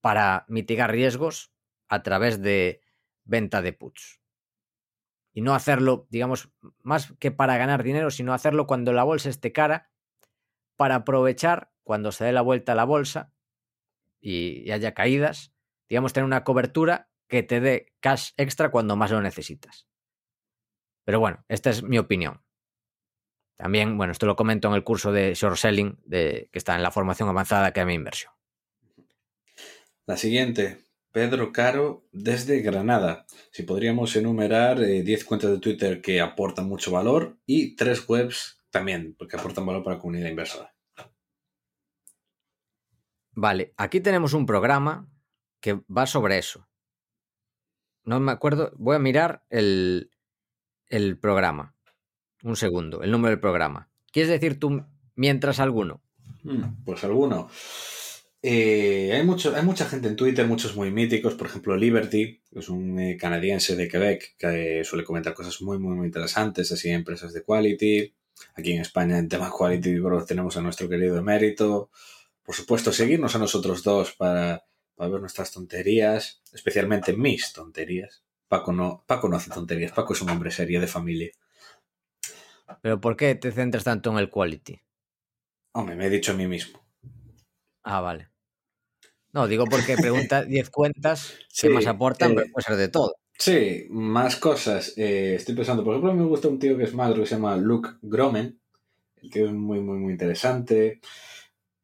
[0.00, 1.52] para mitigar riesgos
[1.88, 2.80] a través de
[3.24, 4.20] venta de puts.
[5.32, 6.50] Y no hacerlo, digamos,
[6.82, 9.90] más que para ganar dinero, sino hacerlo cuando la bolsa esté cara,
[10.76, 13.32] para aprovechar cuando se dé la vuelta a la bolsa
[14.20, 15.52] y, haya caídas,
[15.88, 19.86] digamos, tener una cobertura que te dé cash extra cuando más lo necesitas.
[21.04, 22.42] Pero bueno, esta es mi opinión.
[23.56, 26.82] También, bueno, esto lo comento en el curso de short selling de, que está en
[26.82, 28.32] la formación avanzada que mi inversión.
[30.06, 33.26] La siguiente, Pedro Caro desde Granada.
[33.52, 38.64] Si podríamos enumerar eh, 10 cuentas de Twitter que aportan mucho valor y tres webs
[38.70, 40.74] también, porque aportan valor para la comunidad inversora.
[43.30, 45.08] Vale, aquí tenemos un programa
[45.60, 46.68] que va sobre eso.
[48.04, 50.10] No me acuerdo, voy a mirar el,
[50.94, 51.74] el programa.
[52.42, 53.88] Un segundo, el número del programa.
[54.12, 54.84] ¿Quieres decir tú
[55.16, 56.02] mientras alguno?
[56.42, 57.48] Hmm, pues alguno.
[58.42, 62.58] Eh, hay, mucho, hay mucha gente en Twitter, muchos muy míticos, por ejemplo Liberty, que
[62.58, 66.70] es un eh, canadiense de Quebec que eh, suele comentar cosas muy, muy, muy interesantes,
[66.70, 68.14] así empresas de quality.
[68.54, 71.90] Aquí en España en temas quality bro, tenemos a nuestro querido emérito.
[72.42, 74.64] Por supuesto, seguirnos a nosotros dos para
[74.98, 78.23] ver nuestras tonterías, especialmente mis tonterías.
[78.48, 81.30] Paco no, Paco no hace tonterías, Paco es un hombre serio de familia.
[82.80, 84.80] Pero ¿por qué te centras tanto en el quality?
[85.72, 86.80] Hombre, me he dicho a mí mismo.
[87.82, 88.28] Ah, vale.
[89.32, 92.88] No, digo porque pregunta 10 cuentas Sí, que más aportan, eh, pero puede ser de
[92.88, 93.16] todo.
[93.36, 94.94] Sí, más cosas.
[94.96, 97.56] Eh, estoy pensando, por ejemplo, me gusta un tío que es magro que se llama
[97.56, 98.60] Luke Gromen.
[99.16, 101.00] El tío es muy, muy, muy interesante.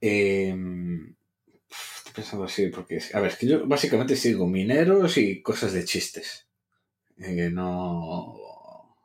[0.00, 0.54] Eh,
[1.68, 5.84] estoy pensando así, porque, a ver, es que yo básicamente sigo mineros y cosas de
[5.84, 6.49] chistes.
[7.20, 8.96] No,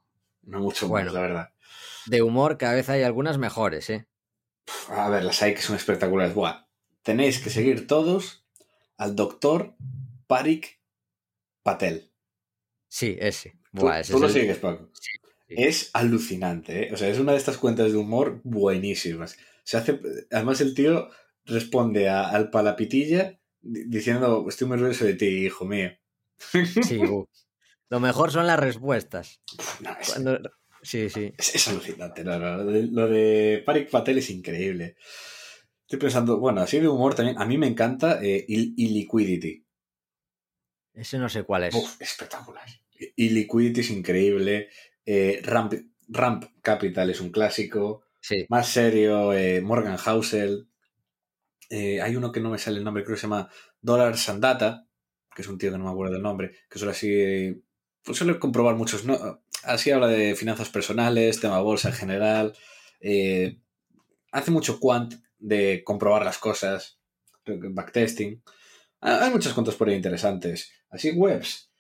[0.43, 1.07] no mucho Bueno.
[1.07, 1.49] más, la verdad.
[2.05, 4.07] De humor cada vez hay algunas mejores, ¿eh?
[4.89, 6.33] A ver, las hay que son espectaculares.
[6.33, 6.65] Buah,
[7.03, 8.45] tenéis que seguir todos
[8.97, 9.75] al doctor
[10.27, 10.79] Parik
[11.63, 12.11] Patel.
[12.87, 13.51] Sí, ese.
[13.73, 14.89] Tú, Buah, ese tú es lo el- sigues, Paco.
[14.93, 15.09] sí.
[15.47, 16.93] Es alucinante, ¿eh?
[16.93, 19.37] O sea, es una de estas cuentas de humor buenísimas.
[19.63, 19.99] Se hace,
[20.31, 21.09] además el tío
[21.45, 25.91] responde a- al palapitilla di- diciendo, estoy muy orgulloso de ti, hijo mío.
[26.81, 26.99] Sí.
[27.89, 29.41] Lo mejor son las respuestas.
[29.57, 30.39] Puf, no, es, Cuando-
[30.81, 31.33] Sí, sí.
[31.37, 32.23] es- es alucinante.
[32.23, 34.97] no, no, lo, de, lo de Parik Patel es increíble.
[35.81, 37.39] Estoy pensando, bueno, así de humor también.
[37.39, 39.65] A mí me encanta eh, Il- Illiquidity.
[40.93, 41.75] Ese no sé cuál es.
[41.75, 42.65] Uf, espectacular.
[43.15, 44.69] Illiquidity es increíble.
[45.05, 45.73] Eh, Ramp,
[46.07, 48.03] Ramp Capital es un clásico.
[48.21, 48.45] Sí.
[48.49, 50.69] Más serio, eh, Morgan Housel.
[51.69, 53.49] Eh, hay uno que no me sale el nombre, creo que se llama
[53.81, 54.87] Dollar Sandata,
[55.35, 57.63] que es un tío que no me acuerdo del nombre, que suele así.
[58.05, 59.03] Pues suele comprobar muchos.
[59.05, 59.41] ¿no?
[59.63, 62.53] Así habla de finanzas personales, tema bolsa en general.
[63.01, 63.59] eh,
[64.31, 66.99] hace mucho quant de comprobar las cosas,
[67.45, 68.41] backtesting.
[68.99, 70.71] Hay muchas cuentas por ahí interesantes.
[70.89, 71.71] Así, webs.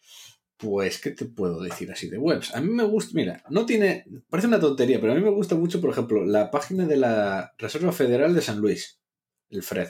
[0.57, 2.55] Pues, ¿qué te puedo decir así de webs?
[2.55, 5.55] A mí me gusta, mira, no tiene, parece una tontería, pero a mí me gusta
[5.55, 9.01] mucho, por ejemplo, la página de la Reserva Federal de San Luis,
[9.49, 9.89] el FRED,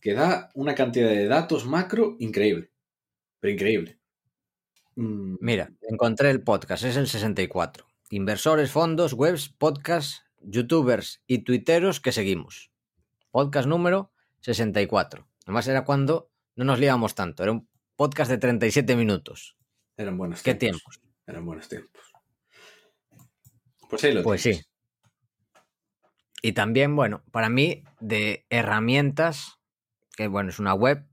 [0.00, 2.70] que da una cantidad de datos macro increíble,
[3.40, 3.97] pero increíble.
[4.98, 5.36] Mm.
[5.40, 7.86] Mira, encontré el podcast, es el 64.
[8.10, 12.72] Inversores, fondos, webs, podcasts, youtubers y tuiteros que seguimos.
[13.30, 15.28] Podcast número 64.
[15.46, 19.56] Nomás era cuando no nos liábamos tanto, era un podcast de 37 minutos.
[19.96, 21.00] Eran buenos ¿Qué tiempos?
[21.28, 22.02] Eran buenos tiempos.
[23.88, 24.60] Pues ahí lo Pues sí.
[26.42, 29.60] Y también, bueno, para mí, de herramientas,
[30.16, 31.06] que bueno, es una web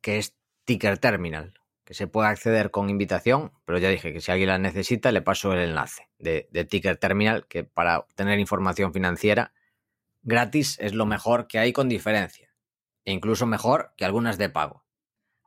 [0.00, 1.57] que es Ticker Terminal,
[1.88, 5.22] que se puede acceder con invitación, pero ya dije que si alguien la necesita, le
[5.22, 9.54] paso el enlace de, de Ticker Terminal, que para obtener información financiera
[10.20, 12.54] gratis es lo mejor que hay con diferencia,
[13.06, 14.84] e incluso mejor que algunas de pago.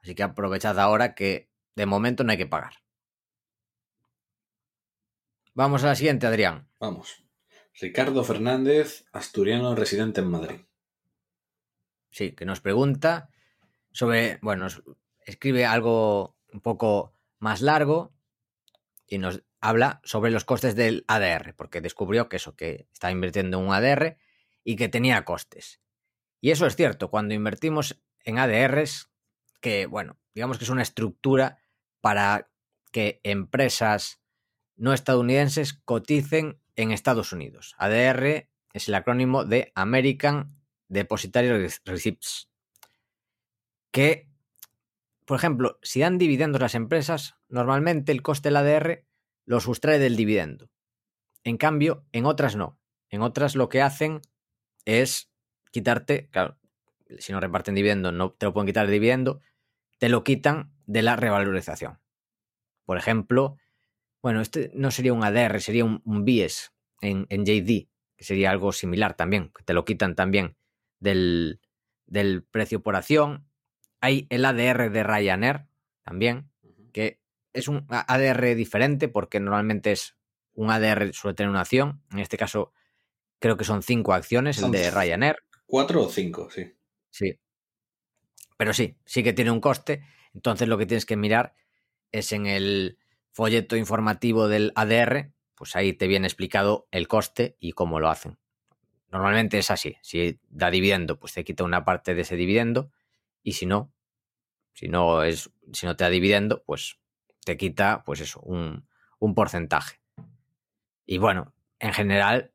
[0.02, 2.74] Así que aprovechad ahora que de momento no hay que pagar.
[5.54, 6.68] Vamos a la siguiente, Adrián.
[6.80, 7.24] Vamos.
[7.80, 10.62] Ricardo Fernández, asturiano residente en Madrid.
[12.10, 13.30] Sí, que nos pregunta
[13.92, 14.66] sobre, bueno,
[15.26, 18.14] escribe algo un poco más largo
[19.08, 23.60] y nos habla sobre los costes del ADR, porque descubrió que eso, que está invirtiendo
[23.60, 24.18] en un ADR
[24.64, 25.82] y que tenía costes.
[26.40, 29.10] Y eso es cierto, cuando invertimos en ADRs,
[29.60, 31.60] que, bueno, digamos que es una estructura
[32.02, 32.50] para
[32.92, 34.20] que empresas
[34.76, 37.76] no estadounidenses coticen en Estados Unidos.
[37.78, 40.56] ADR es el acrónimo de American
[40.88, 41.50] Depositary
[41.86, 42.50] Receipts.
[43.92, 44.31] Que,
[45.26, 49.06] por ejemplo, si dan dividendos las empresas, normalmente el coste del ADR
[49.46, 50.70] lo sustrae del dividendo.
[51.44, 52.80] En cambio, en otras no.
[53.10, 54.22] En otras lo que hacen
[54.86, 55.30] es
[55.72, 56.58] quitarte, claro,
[57.20, 59.42] si no reparten dividendo, no te lo pueden quitar el dividendo,
[60.00, 62.00] te lo quitan de la revalorización.
[62.86, 63.58] Por ejemplo,
[64.22, 69.16] bueno, este no sería un ADR, sería un, BIES en, JD, que sería algo similar
[69.16, 70.56] también, que te lo quitan también
[71.00, 71.60] del,
[72.06, 73.48] del precio por acción.
[74.02, 75.68] Hay el ADR de Ryanair
[76.04, 76.50] también,
[76.92, 77.22] que
[77.54, 80.18] es un ADR diferente porque normalmente es
[80.54, 82.02] un ADR suele tener una acción.
[82.12, 82.74] En este caso,
[83.40, 85.38] creo que son cinco acciones, el de Ryanair.
[85.66, 86.74] Cuatro o cinco, sí.
[87.10, 87.40] Sí.
[88.58, 90.04] Pero sí, sí que tiene un coste.
[90.34, 91.56] Entonces lo que tienes que mirar
[92.12, 92.98] es en el
[93.32, 98.38] folleto informativo del ADR, pues ahí te viene explicado el coste y cómo lo hacen.
[99.12, 99.98] Normalmente es así.
[100.02, 102.92] Si da dividendo, pues te quita una parte de ese dividendo.
[103.44, 103.94] Y si no,
[104.74, 107.00] si no es, si no te da dividendo, pues
[107.44, 108.88] te quita, pues eso, un,
[109.20, 110.00] un porcentaje.
[111.06, 112.54] Y bueno, en general,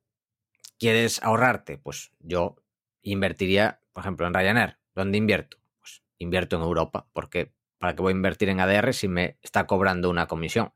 [0.79, 1.79] ¿quieres ahorrarte?
[1.79, 2.57] Pues yo
[3.03, 4.79] invertiría, por ejemplo, en Ryanair.
[4.95, 5.59] ¿Dónde invierto?
[5.81, 9.67] Pues invierto en Europa, porque ¿para qué voy a invertir en ADR si me está
[9.67, 10.73] cobrando una comisión?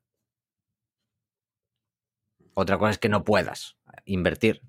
[2.55, 4.63] Otra cosa es que no puedas invertir.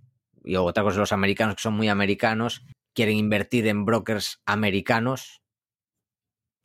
[0.44, 5.42] Y otra cosa los americanos que son muy americanos, quieren invertir en brokers americanos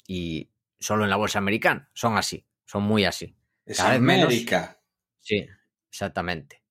[0.07, 1.91] y solo en la bolsa americana.
[1.95, 3.37] Son así, son muy así.
[3.65, 4.81] Es Cada América.
[5.21, 5.47] sí,
[5.89, 6.63] exactamente.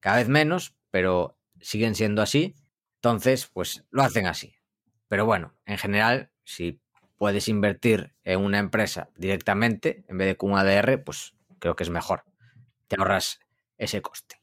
[0.00, 2.56] Cada vez menos, pero siguen siendo así.
[2.96, 4.56] Entonces, pues lo hacen así.
[5.08, 6.80] Pero bueno, en general, si
[7.16, 11.84] puedes invertir en una empresa directamente en vez de con un ADR, pues creo que
[11.84, 12.24] es mejor.
[12.88, 13.40] Te ahorras
[13.78, 14.40] ese coste.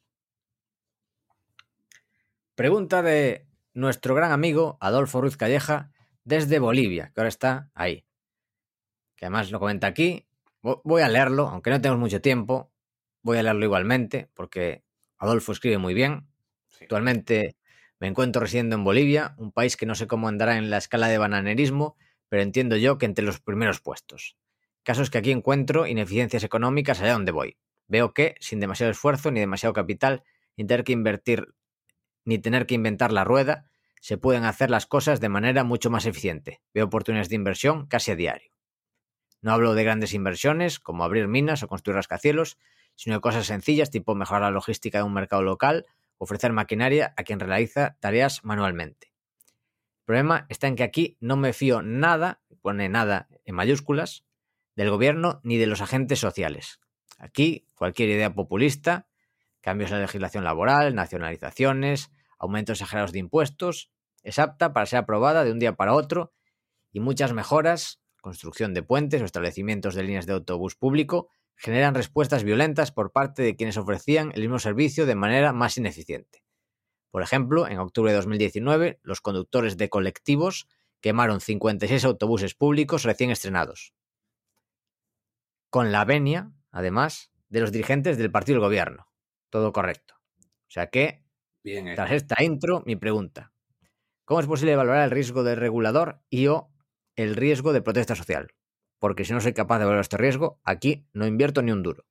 [2.56, 5.92] Pregunta de nuestro gran amigo Adolfo Ruiz Calleja
[6.24, 8.06] desde Bolivia, que ahora está ahí.
[9.16, 10.28] Que además lo comenta aquí.
[10.62, 12.72] Voy a leerlo, aunque no tenemos mucho tiempo.
[13.24, 14.84] Voy a leerlo igualmente, porque
[15.18, 16.28] Adolfo escribe muy bien.
[16.82, 17.56] Actualmente
[18.00, 21.08] me encuentro residiendo en Bolivia, un país que no sé cómo andará en la escala
[21.08, 21.96] de bananerismo,
[22.30, 24.38] pero entiendo yo que entre los primeros puestos.
[24.84, 27.58] Caso es que aquí encuentro ineficiencias económicas allá donde voy.
[27.88, 30.24] Veo que, sin demasiado esfuerzo ni demasiado capital,
[30.58, 31.54] ni tener que invertir
[32.26, 33.66] ni tener que inventar la rueda,
[34.02, 36.62] se pueden hacer las cosas de manera mucho más eficiente.
[36.74, 38.52] Veo oportunidades de inversión casi a diario.
[39.42, 42.58] No hablo de grandes inversiones, como abrir minas o construir rascacielos,
[42.96, 45.86] sino de cosas sencillas tipo mejorar la logística de un mercado local,
[46.18, 49.14] ofrecer maquinaria a quien realiza tareas manualmente.
[50.02, 54.26] El problema está en que aquí no me fío nada, pone nada en mayúsculas,
[54.76, 56.80] del gobierno ni de los agentes sociales.
[57.18, 59.08] Aquí cualquier idea populista,
[59.62, 63.92] cambios en la legislación laboral, nacionalizaciones, aumentos exagerados de impuestos,
[64.24, 66.34] es apta para ser aprobada de un día para otro
[66.92, 72.44] y muchas mejoras, construcción de puentes o establecimientos de líneas de autobús público, generan respuestas
[72.44, 76.44] violentas por parte de quienes ofrecían el mismo servicio de manera más ineficiente.
[77.12, 80.68] Por ejemplo, en octubre de 2019, los conductores de colectivos
[81.02, 83.94] quemaron 56 autobuses públicos recién estrenados.
[85.70, 89.11] Con la venia, además, de los dirigentes del partido del gobierno.
[89.52, 90.16] Todo correcto.
[90.40, 91.24] O sea que,
[91.64, 91.96] Bien, eh.
[91.96, 93.54] tras esta intro, mi pregunta.
[94.26, 96.72] ¿Cómo es posible valorar el riesgo de regulador y o
[97.16, 98.56] el riesgo de protesta social?
[98.98, 102.06] Porque si no soy capaz de valorar este riesgo, aquí no invierto ni un duro.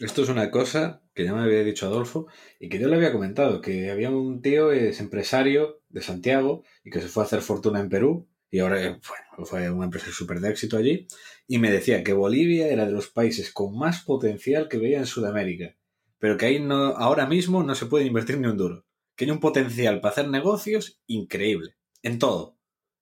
[0.00, 2.26] Esto es una cosa que ya me había dicho Adolfo
[2.58, 6.90] y que yo le había comentado, que había un tío, es empresario de Santiago y
[6.90, 10.14] que se fue a hacer fortuna en Perú y ahora eh, bueno, fue un empresario
[10.14, 11.06] súper de éxito allí
[11.46, 15.06] y me decía que Bolivia era de los países con más potencial que veía en
[15.06, 15.76] Sudamérica,
[16.20, 19.40] pero que ahí ahora mismo no se puede invertir ni un duro, que hay un
[19.40, 22.56] potencial para hacer negocios increíble, en todo.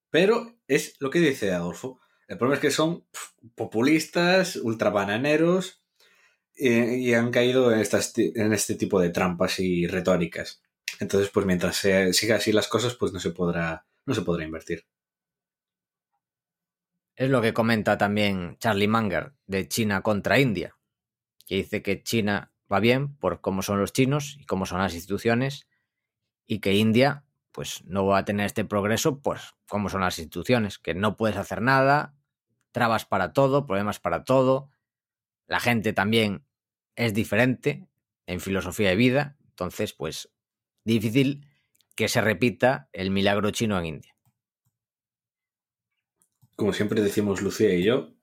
[0.08, 2.00] Pero es lo que dice Adolfo.
[2.28, 3.04] El problema es que son
[3.54, 5.82] populistas, ultrabananeros
[6.56, 7.80] eh, y han caído en
[8.52, 10.62] este tipo de trampas y retóricas.
[11.00, 14.44] Entonces, pues mientras se, siga así las cosas, pues no se podrá, no se podrá
[14.44, 14.86] invertir.
[17.16, 20.76] Es lo que comenta también Charlie Munger de China contra India,
[21.46, 24.94] que dice que China va bien por cómo son los chinos y cómo son las
[24.94, 25.66] instituciones
[26.46, 30.78] y que India pues no va a tener este progreso pues cómo son las instituciones,
[30.78, 32.14] que no puedes hacer nada,
[32.72, 34.70] trabas para todo, problemas para todo,
[35.46, 36.44] la gente también
[36.94, 37.88] es diferente
[38.26, 40.30] en filosofía de vida, entonces pues
[40.84, 41.46] difícil
[41.94, 44.14] que se repita el milagro chino en India.
[46.54, 48.14] Como siempre decimos Lucía y yo,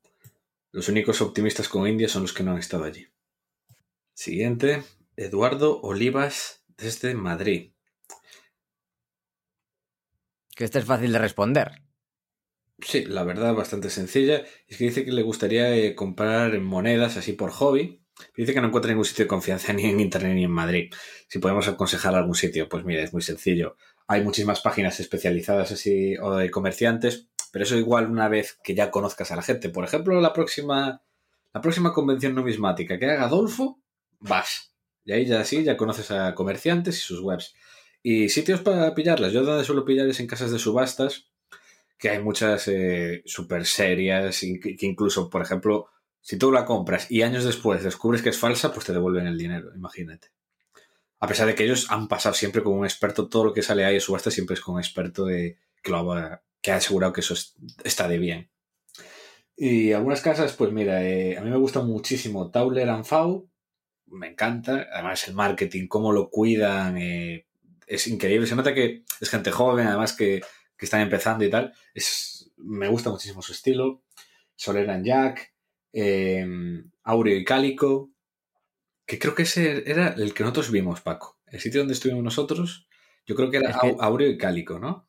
[0.72, 3.08] los únicos optimistas con India son los que no han estado allí.
[4.16, 4.82] Siguiente,
[5.18, 7.74] Eduardo Olivas desde Madrid.
[10.56, 11.84] Que este es fácil de responder.
[12.80, 14.46] Sí, la verdad, bastante sencilla.
[14.68, 18.02] Es que dice que le gustaría eh, comprar monedas así por hobby.
[18.38, 20.94] Dice que no encuentra ningún sitio de confianza ni en Internet ni en Madrid.
[21.28, 23.76] Si podemos aconsejar algún sitio, pues mira, es muy sencillo.
[24.08, 28.92] Hay muchísimas páginas especializadas así o de comerciantes, pero eso igual una vez que ya
[28.92, 29.68] conozcas a la gente.
[29.68, 31.04] Por ejemplo, la próxima,
[31.54, 33.82] la próxima convención numismática que haga Adolfo,
[34.20, 34.74] vas.
[35.04, 37.54] Y ahí ya sí, ya conoces a comerciantes y sus webs.
[38.02, 39.32] Y sitios para pillarlas.
[39.34, 41.28] Yo donde suelo pillar es en casas de subastas,
[41.98, 45.88] que hay muchas eh, súper serias, que incluso, por ejemplo,
[46.22, 49.38] si tú la compras y años después descubres que es falsa, pues te devuelven el
[49.38, 50.30] dinero, imagínate.
[51.20, 53.86] A pesar de que ellos han pasado siempre con un experto, todo lo que sale
[53.86, 57.14] ahí de subasta siempre es con un experto de, que, lo ha, que ha asegurado
[57.14, 58.50] que eso es, está de bien.
[59.56, 63.48] Y algunas casas, pues mira, eh, a mí me gusta muchísimo Tauler and Fau,
[64.08, 67.46] me encanta, además el marketing, cómo lo cuidan, eh,
[67.88, 70.42] es increíble, se nota que es gente joven, además que,
[70.78, 74.04] que están empezando y tal, es, me gusta muchísimo su estilo,
[74.56, 75.54] Soler and Jack,
[75.94, 76.46] eh,
[77.04, 78.12] Aureo y Cálico,
[79.06, 81.38] que creo que ese era el que nosotros vimos, Paco.
[81.48, 82.88] El sitio donde estuvimos nosotros,
[83.26, 85.08] yo creo que era Es que- Aureo y Cálico, ¿no?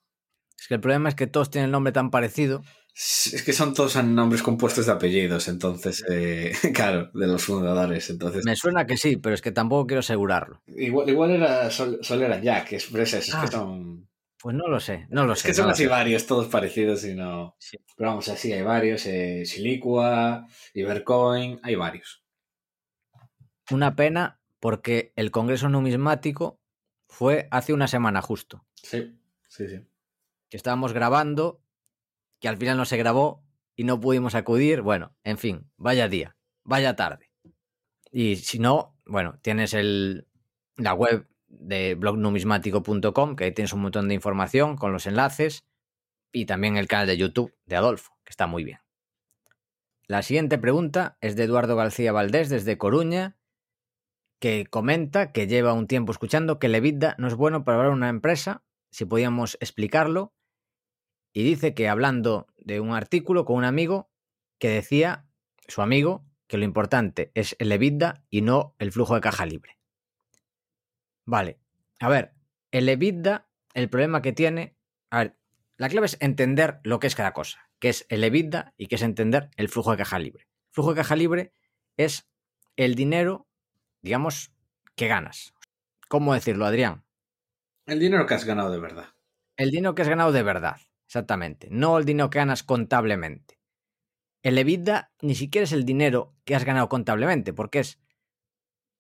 [0.58, 2.62] Es que el problema es que todos tienen el nombre tan parecido.
[2.98, 8.08] Es que son todos nombres compuestos de apellidos, entonces, eh, claro, de los fundadores.
[8.08, 10.62] Entonces, Me suena que sí, pero es que tampoco quiero asegurarlo.
[10.66, 14.08] igual, igual era Sol, and Jack, es, es es Ah, que son.
[14.40, 15.48] Pues no lo sé, no lo Es sé.
[15.48, 17.54] que son no así varios, todos parecidos y no.
[17.58, 17.76] Sí.
[17.96, 19.04] Pero vamos, así hay varios.
[19.04, 22.22] Eh, Silicua, Ibercoin, hay varios.
[23.70, 26.60] Una pena porque el Congreso Numismático
[27.08, 28.64] fue hace una semana justo.
[28.74, 29.18] Sí,
[29.48, 29.80] sí, sí.
[30.48, 31.60] Que estábamos grabando,
[32.40, 34.82] que al final no se grabó y no pudimos acudir.
[34.82, 37.30] Bueno, en fin, vaya día, vaya tarde.
[38.10, 40.26] Y si no, bueno, tienes el,
[40.76, 45.64] la web de blognumismático.com, que ahí tienes un montón de información con los enlaces,
[46.32, 48.80] y también el canal de YouTube de Adolfo, que está muy bien.
[50.06, 53.36] La siguiente pregunta es de Eduardo García Valdés desde Coruña,
[54.38, 58.08] que comenta que lleva un tiempo escuchando que el EBITDA no es bueno para una
[58.08, 60.34] empresa, si podíamos explicarlo,
[61.36, 64.08] y dice que hablando de un artículo con un amigo
[64.58, 65.26] que decía,
[65.68, 69.78] su amigo, que lo importante es el EBITDA y no el flujo de caja libre.
[71.26, 71.60] Vale,
[71.98, 72.32] a ver,
[72.70, 74.78] el EBITDA, el problema que tiene,
[75.10, 75.36] a ver,
[75.76, 78.94] la clave es entender lo que es cada cosa, que es el EBITDA y que
[78.94, 80.44] es entender el flujo de caja libre.
[80.44, 81.52] El flujo de caja libre
[81.98, 82.30] es
[82.76, 83.46] el dinero,
[84.00, 84.54] digamos,
[84.94, 85.52] que ganas.
[86.08, 87.04] ¿Cómo decirlo, Adrián?
[87.84, 89.08] El dinero que has ganado de verdad.
[89.58, 93.58] El dinero que has ganado de verdad, exactamente, no el dinero que ganas contablemente.
[94.42, 98.00] El EBITDA ni siquiera es el dinero que has ganado contablemente, porque es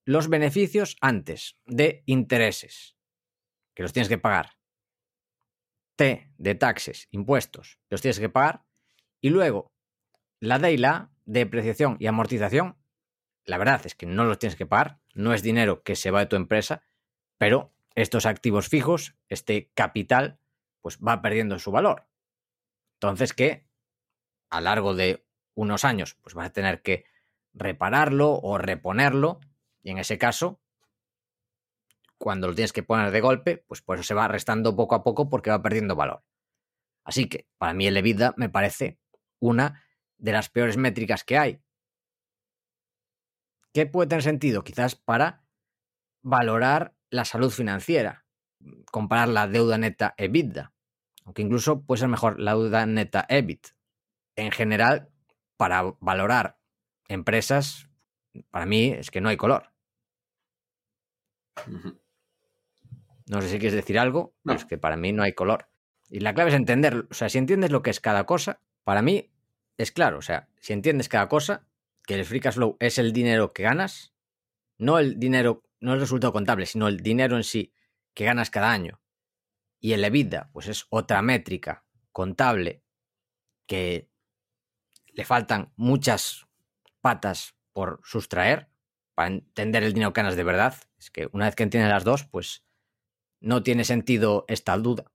[0.04, 2.96] los beneficios antes de intereses,
[3.74, 4.52] que los tienes que pagar.
[5.96, 8.64] T de taxes, impuestos, los tienes que pagar.
[9.20, 9.72] Y luego,
[10.40, 12.76] la D y la depreciación y amortización,
[13.44, 16.20] la verdad es que no los tienes que pagar, no es dinero que se va
[16.20, 16.82] de tu empresa,
[17.38, 20.38] pero estos activos fijos, este capital,
[20.86, 22.06] pues va perdiendo su valor.
[23.00, 23.66] Entonces que
[24.50, 25.26] a largo de
[25.56, 27.06] unos años, pues vas a tener que
[27.54, 29.40] repararlo o reponerlo.
[29.82, 30.60] Y en ese caso,
[32.18, 35.02] cuando lo tienes que poner de golpe, pues por eso se va restando poco a
[35.02, 36.22] poco porque va perdiendo valor.
[37.02, 39.00] Así que para mí el EBITDA me parece
[39.40, 39.82] una
[40.18, 41.60] de las peores métricas que hay.
[43.72, 44.62] ¿Qué puede tener sentido?
[44.62, 45.48] Quizás para
[46.22, 48.24] valorar la salud financiera,
[48.92, 50.75] comparar la deuda neta EBITDA,
[51.26, 53.74] aunque incluso puede ser mejor la deuda neta EBIT.
[54.36, 55.10] En general,
[55.56, 56.58] para valorar
[57.08, 57.90] empresas,
[58.50, 59.72] para mí es que no hay color.
[63.26, 65.68] No sé si quieres decir algo, pero es que para mí no hay color.
[66.08, 69.02] Y la clave es entender, o sea, si entiendes lo que es cada cosa, para
[69.02, 69.32] mí
[69.76, 71.66] es claro, o sea, si entiendes cada cosa,
[72.06, 74.14] que el free cash flow es el dinero que ganas,
[74.78, 77.72] no el dinero, no el resultado contable, sino el dinero en sí
[78.14, 79.00] que ganas cada año.
[79.80, 82.82] Y el EBITDA, pues es otra métrica contable
[83.66, 84.08] que
[85.12, 86.46] le faltan muchas
[87.00, 88.68] patas por sustraer
[89.14, 90.74] para entender el dinero que ganas de verdad.
[90.98, 92.64] Es que una vez que entiendes las dos, pues
[93.40, 95.12] no tiene sentido esta duda.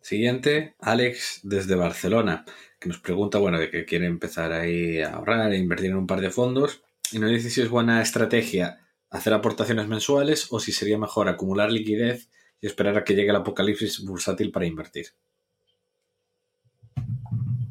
[0.00, 2.44] Siguiente, Alex desde Barcelona,
[2.78, 6.06] que nos pregunta, bueno, de que quiere empezar ahí a ahorrar e invertir en un
[6.06, 8.80] par de fondos y nos dice si es buena estrategia
[9.10, 12.28] hacer aportaciones mensuales o si sería mejor acumular liquidez
[12.60, 15.08] y esperar a que llegue el apocalipsis bursátil para invertir.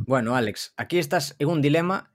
[0.08, 2.14] Bueno, Alex, aquí estás en un dilema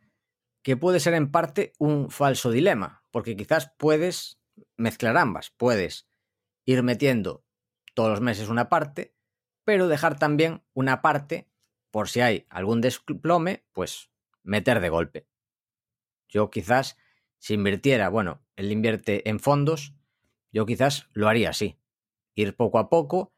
[0.62, 4.38] que puede ser en parte un falso dilema, porque quizás puedes
[4.76, 6.08] mezclar ambas, puedes
[6.64, 7.44] ir metiendo
[7.94, 9.14] todos los meses una parte,
[9.64, 11.48] pero dejar también una parte
[11.90, 14.10] por si hay algún desplome, pues
[14.42, 15.26] meter de golpe.
[16.28, 16.96] Yo quizás,
[17.38, 19.94] si invirtiera, bueno, él invierte en fondos,
[20.52, 21.76] yo quizás lo haría así.
[22.35, 23.33] Ir poco a poco,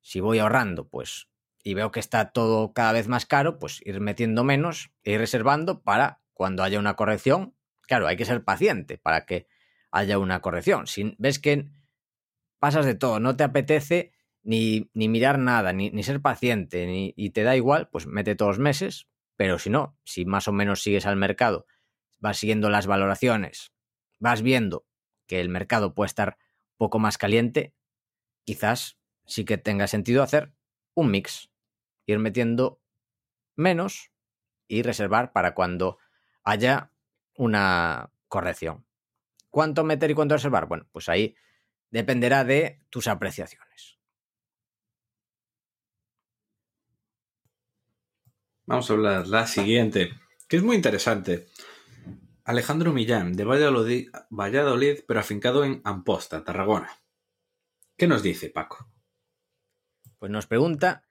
[0.00, 1.28] si voy ahorrando, pues,
[1.62, 5.18] y veo que está todo cada vez más caro, pues ir metiendo menos e ir
[5.18, 7.54] reservando para cuando haya una corrección.
[7.82, 9.46] Claro, hay que ser paciente para que
[9.90, 10.86] haya una corrección.
[10.86, 11.68] Si ves que
[12.58, 14.12] pasas de todo, no te apetece
[14.42, 18.34] ni, ni mirar nada, ni, ni ser paciente, ni, y te da igual, pues mete
[18.34, 21.66] todos los meses, pero si no, si más o menos sigues al mercado,
[22.18, 23.72] vas siguiendo las valoraciones,
[24.18, 24.84] vas viendo
[25.26, 26.38] que el mercado puede estar
[26.72, 27.74] un poco más caliente,
[28.44, 30.52] quizás sí que tenga sentido hacer
[30.94, 31.50] un mix,
[32.06, 32.80] ir metiendo
[33.56, 34.10] menos
[34.68, 35.98] y reservar para cuando
[36.44, 36.90] haya
[37.34, 38.86] una corrección.
[39.50, 40.66] ¿Cuánto meter y cuánto reservar?
[40.66, 41.36] Bueno, pues ahí
[41.90, 43.98] dependerá de tus apreciaciones.
[48.64, 50.12] Vamos a hablar la siguiente,
[50.48, 51.48] que es muy interesante.
[52.44, 57.01] Alejandro Millán, de Valladolid, pero afincado en Amposta, Tarragona.
[58.02, 58.90] ¿Qué nos dice Paco?
[60.18, 61.06] Pues nos pregunta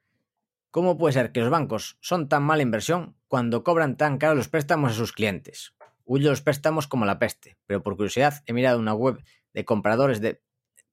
[0.72, 4.50] cómo puede ser que los bancos son tan mala inversión cuando cobran tan caros los
[4.50, 5.74] préstamos a sus clientes.
[6.04, 9.24] Huyo los préstamos como la peste, pero por curiosidad he mirado una web
[9.54, 10.44] de compradores de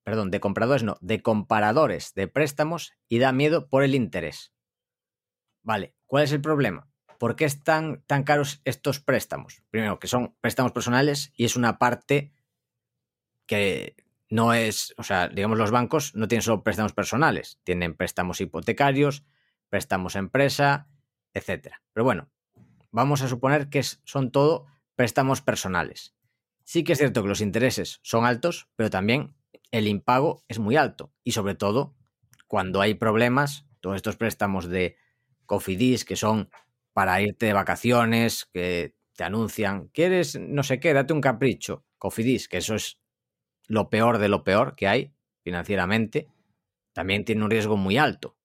[0.04, 4.52] perdón, de compradores no, de comparadores de préstamos y da miedo por el interés.
[5.64, 6.88] Vale, ¿cuál es el problema?
[7.18, 9.64] ¿Por qué están tan caros estos préstamos?
[9.70, 12.32] Primero, que son préstamos personales y es una parte
[13.46, 13.96] que
[14.30, 19.24] no es, o sea, digamos, los bancos no tienen solo préstamos personales, tienen préstamos hipotecarios,
[19.68, 20.88] préstamos empresa,
[21.32, 21.82] etcétera.
[21.92, 22.30] Pero bueno,
[22.90, 26.14] vamos a suponer que son todo préstamos personales.
[26.64, 29.34] Sí que es cierto que los intereses son altos, pero también
[29.70, 31.94] el impago es muy alto y sobre todo
[32.46, 34.96] cuando hay problemas, todos estos préstamos de
[35.46, 36.50] Cofidis que son
[36.92, 42.48] para irte de vacaciones, que te anuncian, quieres no sé qué, date un capricho, Cofidis,
[42.48, 42.98] que eso es
[43.68, 45.14] lo peor de lo peor que hay
[45.44, 46.28] financieramente,
[46.92, 48.36] también tiene un riesgo muy alto.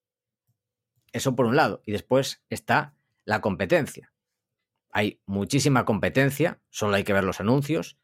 [1.11, 1.81] Eso por un lado.
[1.85, 2.95] Y después está
[3.25, 4.13] la competencia.
[4.91, 7.97] Hay muchísima competencia, solo hay que ver los anuncios,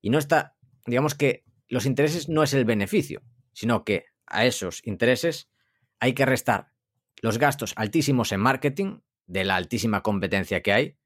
[0.00, 0.56] y no está,
[0.86, 5.50] digamos que los intereses no es el beneficio, sino que a esos intereses
[5.98, 6.72] hay que restar
[7.20, 10.98] los gastos altísimos en marketing de la altísima competencia que hay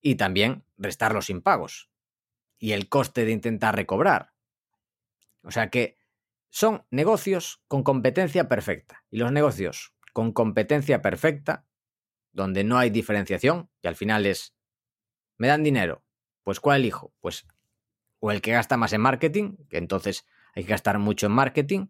[0.00, 1.90] y también restar los impagos
[2.58, 4.31] y el coste de intentar recobrar.
[5.42, 5.98] O sea que
[6.50, 11.66] son negocios con competencia perfecta y los negocios con competencia perfecta,
[12.32, 14.54] donde no hay diferenciación y al final es,
[15.38, 16.04] me dan dinero,
[16.42, 17.14] pues ¿cuál elijo?
[17.20, 17.46] Pues
[18.20, 21.88] o el que gasta más en marketing, que entonces hay que gastar mucho en marketing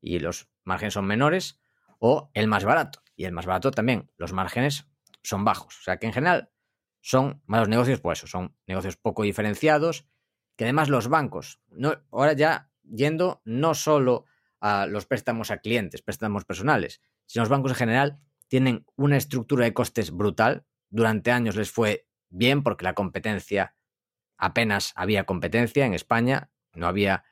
[0.00, 1.60] y los márgenes son menores,
[1.98, 3.02] o el más barato.
[3.14, 4.86] Y el más barato también, los márgenes
[5.22, 5.78] son bajos.
[5.78, 6.50] O sea que en general
[7.00, 10.06] son malos negocios por eso, son negocios poco diferenciados,
[10.56, 14.24] que además los bancos, no, ahora ya yendo no solo
[14.60, 19.64] a los préstamos a clientes, préstamos personales, sino los bancos en general tienen una estructura
[19.64, 20.64] de costes brutal.
[20.88, 23.74] Durante años les fue bien porque la competencia,
[24.36, 27.24] apenas había competencia en España, no había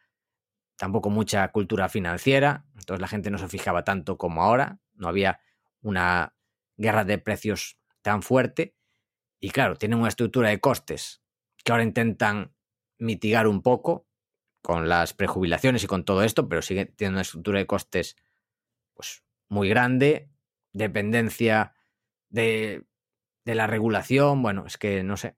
[0.77, 5.41] tampoco mucha cultura financiera, entonces la gente no se fijaba tanto como ahora, no había
[5.81, 6.35] una
[6.77, 8.75] guerra de precios tan fuerte
[9.39, 11.23] y claro, tienen una estructura de costes
[11.63, 12.55] que ahora intentan
[12.99, 14.07] mitigar un poco
[14.65, 18.17] con las prejubilaciones y con todo esto, pero sigue teniendo una estructura de costes
[18.95, 20.31] pues, muy grande,
[20.73, 21.75] dependencia
[22.31, 22.85] de,
[23.45, 25.37] de la regulación, bueno, es que no sé,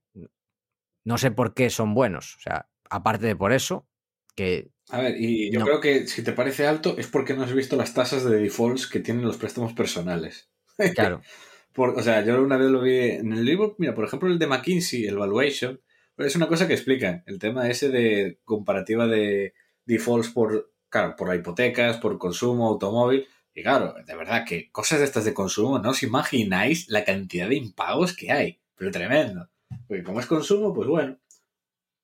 [1.05, 3.89] no sé por qué son buenos, o sea, aparte de por eso,
[4.35, 4.71] que...
[4.91, 5.67] A ver, y yo No.
[5.67, 8.87] creo que si te parece alto es porque no has visto las tasas de defaults
[8.87, 10.51] que tienen los préstamos personales.
[10.95, 11.21] Claro,
[11.75, 14.39] Por- o sea, yo una vez lo vi en el libro, mira, por ejemplo, el
[14.39, 15.81] de McKinsey, el Valuation,
[16.19, 19.55] es una cosa que explican, el tema ese de comparativa de
[19.85, 25.07] defaults por, claro, por hipotecas, por consumo, automóvil, y claro, de verdad que cosas de
[25.07, 29.49] estas de consumo, no os imagináis la cantidad de impagos que hay, pero tremendo.
[29.89, 31.19] Porque como es consumo, pues bueno.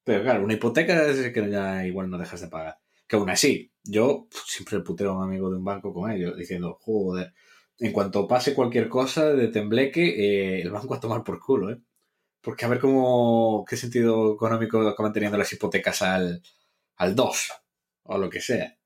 [0.04, 2.78] Pero claro, una hipoteca es que ya igual no dejas de pagar.
[3.06, 6.78] Que aún así, yo siempre puteo a un amigo de un banco con ellos, diciendo,
[6.80, 7.34] joder,
[7.78, 11.78] en cuanto pase cualquier cosa de tembleque, eh, el banco a tomar por culo, ¿eh?
[12.42, 16.42] Porque a ver cómo, qué sentido económico acaban teniendo las hipotecas al,
[16.96, 17.52] al 2
[18.02, 18.76] o lo que sea.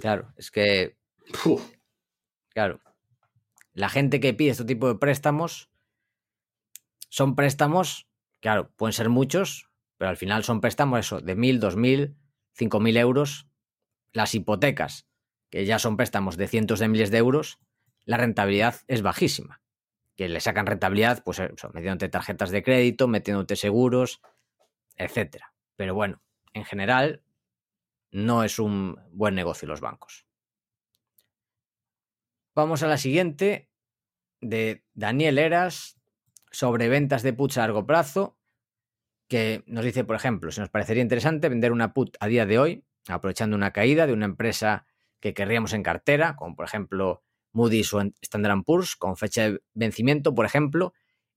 [0.00, 0.98] claro, es que
[2.48, 2.80] Claro.
[3.72, 5.70] La gente que pide este tipo de préstamos
[7.08, 8.08] son préstamos,
[8.40, 12.16] claro, pueden ser muchos, pero al final son préstamos eso, de mil, dos mil,
[12.52, 13.48] cinco mil euros.
[14.12, 15.06] Las hipotecas,
[15.50, 17.58] que ya son préstamos de cientos de miles de euros,
[18.04, 19.60] la rentabilidad es bajísima.
[20.18, 24.20] Que le sacan rentabilidad, pues eso, metiéndote tarjetas de crédito, metiéndote seguros,
[24.96, 25.54] etcétera.
[25.76, 26.20] Pero bueno,
[26.52, 27.22] en general,
[28.10, 30.26] no es un buen negocio los bancos.
[32.54, 33.70] Vamos a la siguiente
[34.40, 36.00] de Daniel Eras
[36.50, 38.36] sobre ventas de puts a largo plazo,
[39.28, 42.58] que nos dice, por ejemplo, si nos parecería interesante vender una put a día de
[42.58, 44.86] hoy, aprovechando una caída de una empresa
[45.20, 47.22] que querríamos en cartera, como por ejemplo
[47.58, 50.94] Moody's o Standard Poor's, con fecha de vencimiento, por ejemplo,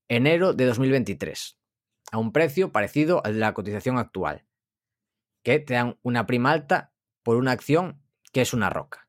[0.08, 1.58] enero de 2023,
[2.12, 4.46] a un precio parecido al de la cotización actual,
[5.42, 6.94] que te dan una prima alta
[7.24, 8.00] por una acción
[8.32, 9.08] que es una roca.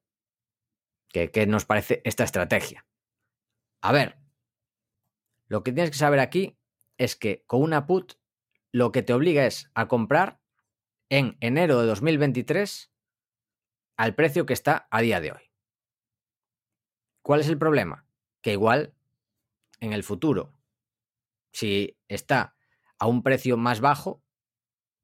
[1.10, 2.88] ¿Qué, qué nos parece esta estrategia?
[3.82, 4.18] A ver,
[5.46, 6.58] lo que tienes que saber aquí
[6.98, 8.14] es que con una put
[8.72, 10.42] lo que te obliga es a comprar
[11.10, 12.92] en enero de 2023
[13.98, 15.53] al precio que está a día de hoy.
[17.24, 18.06] ¿Cuál es el problema?
[18.42, 18.94] Que igual
[19.80, 20.54] en el futuro,
[21.52, 22.56] si está
[23.00, 24.22] a un precio más bajo,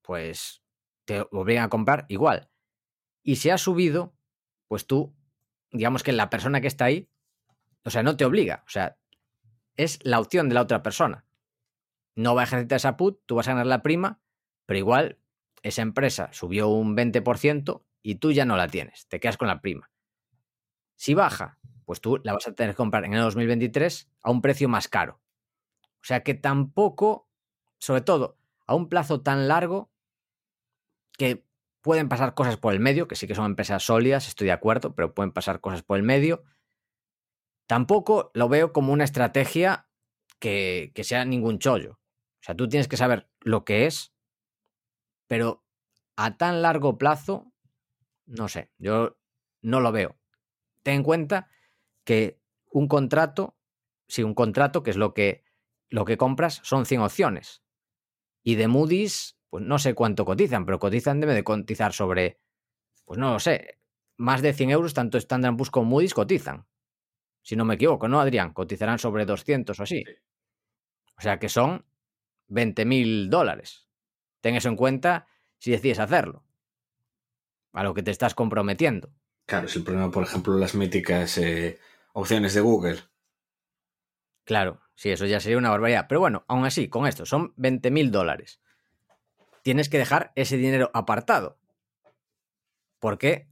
[0.02, 0.62] pues
[1.06, 2.50] te obligan a comprar igual.
[3.24, 4.14] Y si ha subido,
[4.68, 5.16] pues tú,
[5.72, 7.10] digamos que la persona que está ahí,
[7.84, 8.98] o sea, no te obliga, o sea,
[9.78, 11.26] es la opción de la otra persona.
[12.16, 14.20] No va a ejercitar esa put, tú vas a ganar la prima,
[14.66, 15.20] pero igual
[15.64, 19.62] esa empresa subió un 20% y tú ya no la tienes, te quedas con la
[19.62, 19.90] prima.
[20.96, 21.60] Si baja,
[21.90, 24.88] pues tú la vas a tener que comprar en el 2023 a un precio más
[24.88, 25.20] caro.
[25.96, 27.28] O sea que tampoco,
[27.80, 28.38] sobre todo
[28.68, 29.90] a un plazo tan largo,
[31.18, 31.48] que
[31.82, 34.94] pueden pasar cosas por el medio, que sí que son empresas sólidas, estoy de acuerdo,
[34.94, 36.44] pero pueden pasar cosas por el medio.
[37.66, 39.90] Tampoco lo veo como una estrategia
[40.38, 41.94] que, que sea ningún chollo.
[41.94, 44.14] O sea, tú tienes que saber lo que es,
[45.26, 45.66] pero
[46.16, 47.52] a tan largo plazo,
[48.28, 49.18] no sé, yo
[49.64, 50.20] no lo veo.
[50.84, 51.50] Ten en cuenta
[52.10, 52.42] que
[52.72, 53.56] un contrato,
[54.08, 55.44] si un contrato, que es lo que,
[55.90, 57.62] lo que compras, son 100 opciones.
[58.42, 62.40] Y de Moody's, pues no sé cuánto cotizan, pero cotizan, debe de cotizar sobre,
[63.06, 63.78] pues no lo sé,
[64.18, 66.66] más de 100 euros, tanto Standard Poor's como Moody's cotizan.
[67.44, 68.54] Si no me equivoco, ¿no, Adrián?
[68.54, 70.04] Cotizarán sobre 200 o así.
[71.16, 71.86] O sea que son
[72.48, 73.88] 20 mil dólares.
[74.42, 75.28] Ten eso en cuenta
[75.60, 76.44] si decides hacerlo.
[77.72, 79.14] A lo que te estás comprometiendo.
[79.46, 81.78] Claro, es el problema, por ejemplo, las míticas eh,
[82.20, 83.00] opciones de Google.
[84.44, 86.06] Claro, sí, eso ya sería una barbaridad.
[86.08, 88.62] Pero bueno, aún así, con esto, son 20 mil dólares.
[89.62, 91.60] Tienes que dejar ese dinero apartado.
[93.00, 93.48] Porque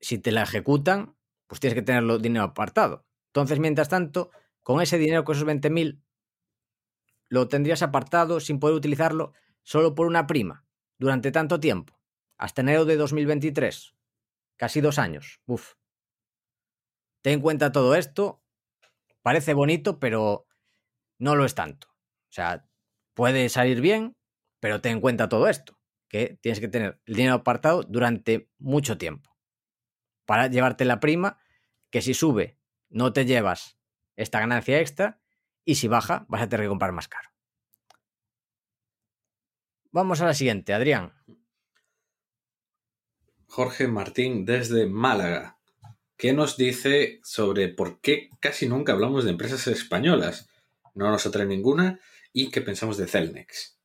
[0.00, 1.16] si te la ejecutan,
[1.46, 3.06] pues tienes que tenerlo dinero apartado.
[3.28, 4.30] Entonces, mientras tanto,
[4.62, 6.02] con ese dinero, con esos 20 mil,
[7.28, 10.66] lo tendrías apartado sin poder utilizarlo solo por una prima
[10.98, 11.98] durante tanto tiempo,
[12.36, 13.94] hasta enero de 2023,
[14.56, 15.40] casi dos años.
[15.46, 15.74] Uf.
[17.22, 18.42] Ten en cuenta todo esto.
[19.22, 20.46] Parece bonito, pero
[21.18, 21.88] no lo es tanto.
[21.88, 22.68] O sea,
[23.14, 24.16] puede salir bien,
[24.60, 25.78] pero ten en cuenta todo esto.
[26.08, 29.34] que tienes que tener el dinero apartado durante mucho tiempo
[30.26, 31.38] para llevarte la prima,
[31.90, 32.58] que si sube
[32.90, 33.78] no te llevas
[34.16, 35.20] esta ganancia extra
[35.64, 37.30] y si baja vas a tener que comprar más caro.
[39.90, 41.12] Vamos a la siguiente, Adrián.
[43.46, 45.58] Jorge Martín desde Málaga.
[46.22, 50.48] ¿Qué nos dice sobre por qué casi nunca hablamos de empresas españolas?
[50.94, 51.98] No nos atrae ninguna
[52.32, 53.76] y qué pensamos de Celnex.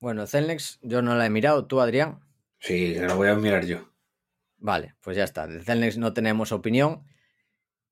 [0.00, 2.18] Bueno, Celnex yo no la he mirado, ¿tú, Adrián?
[2.58, 3.92] Sí, la voy a mirar yo.
[4.56, 5.46] Vale, pues ya está.
[5.46, 7.04] De Celnex no tenemos opinión.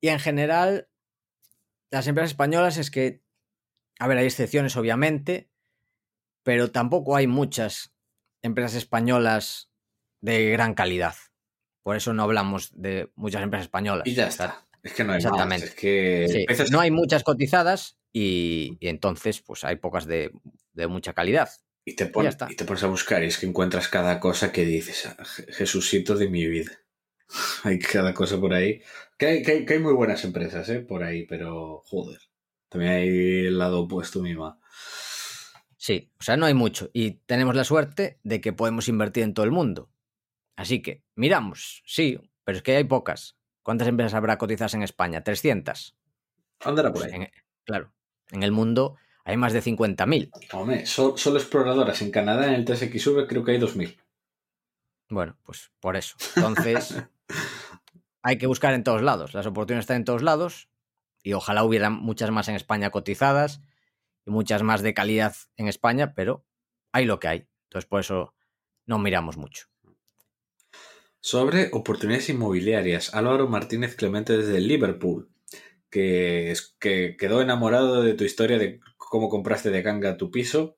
[0.00, 0.88] Y en general,
[1.92, 3.22] las empresas españolas es que,
[4.00, 5.48] a ver, hay excepciones obviamente,
[6.42, 7.94] pero tampoco hay muchas
[8.42, 9.70] empresas españolas
[10.20, 11.14] de gran calidad.
[11.84, 14.04] Por eso no hablamos de muchas empresas españolas.
[14.08, 14.66] Y ya está.
[14.82, 15.66] Es que no hay Exactamente.
[15.66, 15.74] más.
[15.74, 20.32] Es que Sí, No hay muchas cotizadas y, y entonces pues hay pocas de,
[20.72, 21.48] de mucha calidad.
[21.84, 25.22] y, te y pones a buscar y es que encuentras cada cosa que dices, "Ah,
[25.24, 26.72] Je- Jesucito de mi vida.
[27.64, 28.82] hay cada cosa por ahí.
[29.18, 30.80] Que hay, que hay- que hay muy buenas empresas, ¿eh?
[30.80, 32.18] Por ahí, pero joder.
[32.70, 33.08] También hay
[33.46, 34.58] el lado opuesto mismo.
[35.76, 36.90] Sí, o sea, no hay mucho.
[36.94, 39.90] Y tenemos la suerte de que podemos invertir en todo el mundo.
[40.56, 43.36] Así que, miramos, sí, pero es que hay pocas.
[43.62, 45.22] ¿Cuántas empresas habrá cotizadas en España?
[45.24, 45.96] 300.
[46.60, 47.22] Andará por Pues ahí.
[47.22, 47.30] en-
[47.64, 47.92] claro,
[48.30, 50.30] en el mundo hay más de 50.000.
[50.52, 53.98] Hombre, so- solo exploradoras en Canadá en el TSXV creo que hay 2000.
[55.08, 56.16] Bueno, pues por eso.
[56.36, 56.94] Entonces,
[58.22, 59.34] hay que buscar en todos lados.
[59.34, 60.68] Las oportunidades están en todos lados
[61.22, 63.60] y ojalá hubiera muchas más en España cotizadas
[64.26, 66.44] y muchas más de calidad en España, pero
[66.92, 67.48] hay lo que hay.
[67.64, 68.34] Entonces, por eso
[68.86, 69.66] no miramos mucho.
[71.26, 75.30] Sobre oportunidades inmobiliarias, Álvaro Martínez Clemente desde Liverpool,
[75.88, 80.76] que, es, que quedó enamorado de tu historia de cómo compraste de ganga tu piso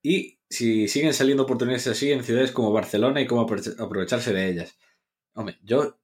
[0.00, 4.48] y si siguen saliendo oportunidades así en ciudades como Barcelona y cómo apro- aprovecharse de
[4.48, 4.78] ellas.
[5.34, 5.98] Hombre, yo,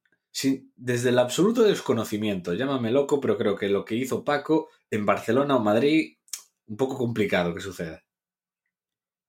[0.77, 5.57] desde el absoluto desconocimiento, llámame loco, pero creo que lo que hizo Paco en Barcelona
[5.57, 6.19] o Madrid,
[6.67, 8.05] un poco complicado que suceda.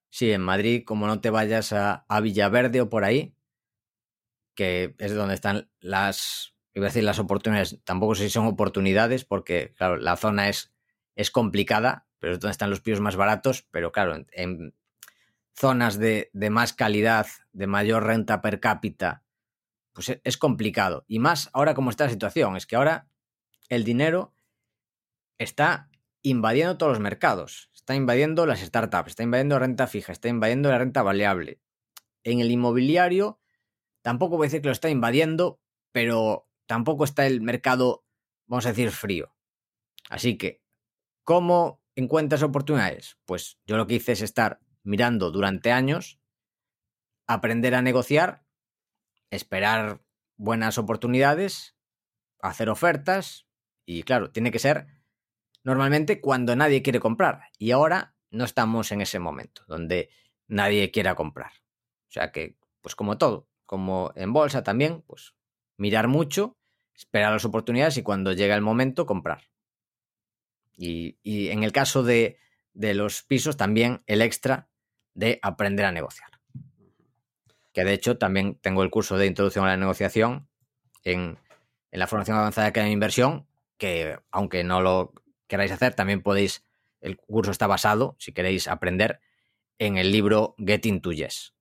[0.09, 3.33] Sí, en Madrid, como no te vayas a, a Villaverde o por ahí,
[4.59, 9.23] que es donde están las, iba a decir las oportunidades, tampoco sé si son oportunidades,
[9.23, 10.73] porque claro, la zona es,
[11.15, 14.75] es complicada, pero es donde están los pisos más baratos, pero claro, en,
[15.55, 19.23] zonas de, de más calidad, de mayor renta per cápita,
[19.93, 21.05] pues es, es complicado.
[21.07, 23.07] Y más ahora como está la situación, es que ahora
[23.69, 24.33] el dinero
[25.37, 25.89] está
[26.21, 27.69] invadiendo todos los mercados.
[27.73, 31.61] Está invadiendo las startups, está invadiendo renta fija, está invadiendo la renta variable.
[32.25, 33.39] En el inmobiliario,
[34.01, 35.59] tampoco voy a decir que lo está invadiendo,
[35.91, 38.05] pero tampoco está el mercado,
[38.47, 39.33] vamos a decir, frío.
[40.09, 40.61] Así que,
[41.23, 43.17] ¿cómo encuentras oportunidades?
[43.25, 46.19] Pues yo lo que hice es estar mirando durante años,
[47.27, 48.45] aprender a negociar,
[49.29, 50.01] esperar
[50.37, 51.75] buenas oportunidades,
[52.41, 53.47] hacer ofertas
[53.85, 54.87] y claro, tiene que ser
[55.63, 57.41] normalmente cuando nadie quiere comprar.
[57.57, 60.09] Y ahora no estamos en ese momento, donde
[60.47, 61.51] nadie quiera comprar.
[62.07, 65.35] O sea que, pues como todo, como en bolsa también, pues
[65.77, 66.57] mirar mucho,
[66.95, 69.43] esperar las oportunidades y cuando llega el momento, comprar.
[70.75, 72.39] Y, y en el caso de,
[72.73, 74.69] de los pisos, también el extra
[75.13, 76.31] de aprender a negociar.
[77.71, 80.49] Que de hecho también tengo el curso de introducción a la negociación
[81.03, 81.37] en,
[81.91, 83.47] en la formación avanzada de Academia de Inversión,
[83.77, 85.13] que aunque no lo
[85.45, 86.65] queráis hacer, también podéis,
[87.01, 89.19] el curso está basado, si queréis aprender,
[89.77, 91.53] en el libro Getting to Yes.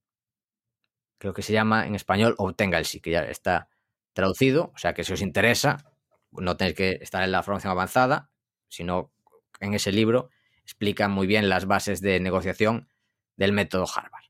[1.18, 3.68] Creo que se llama en español Obtenga el sí, que ya está
[4.12, 5.92] traducido, o sea que si os interesa,
[6.32, 8.30] no tenéis que estar en la formación avanzada,
[8.68, 9.12] sino
[9.60, 10.30] en ese libro
[10.62, 12.88] explica muy bien las bases de negociación
[13.36, 14.24] del método Harvard.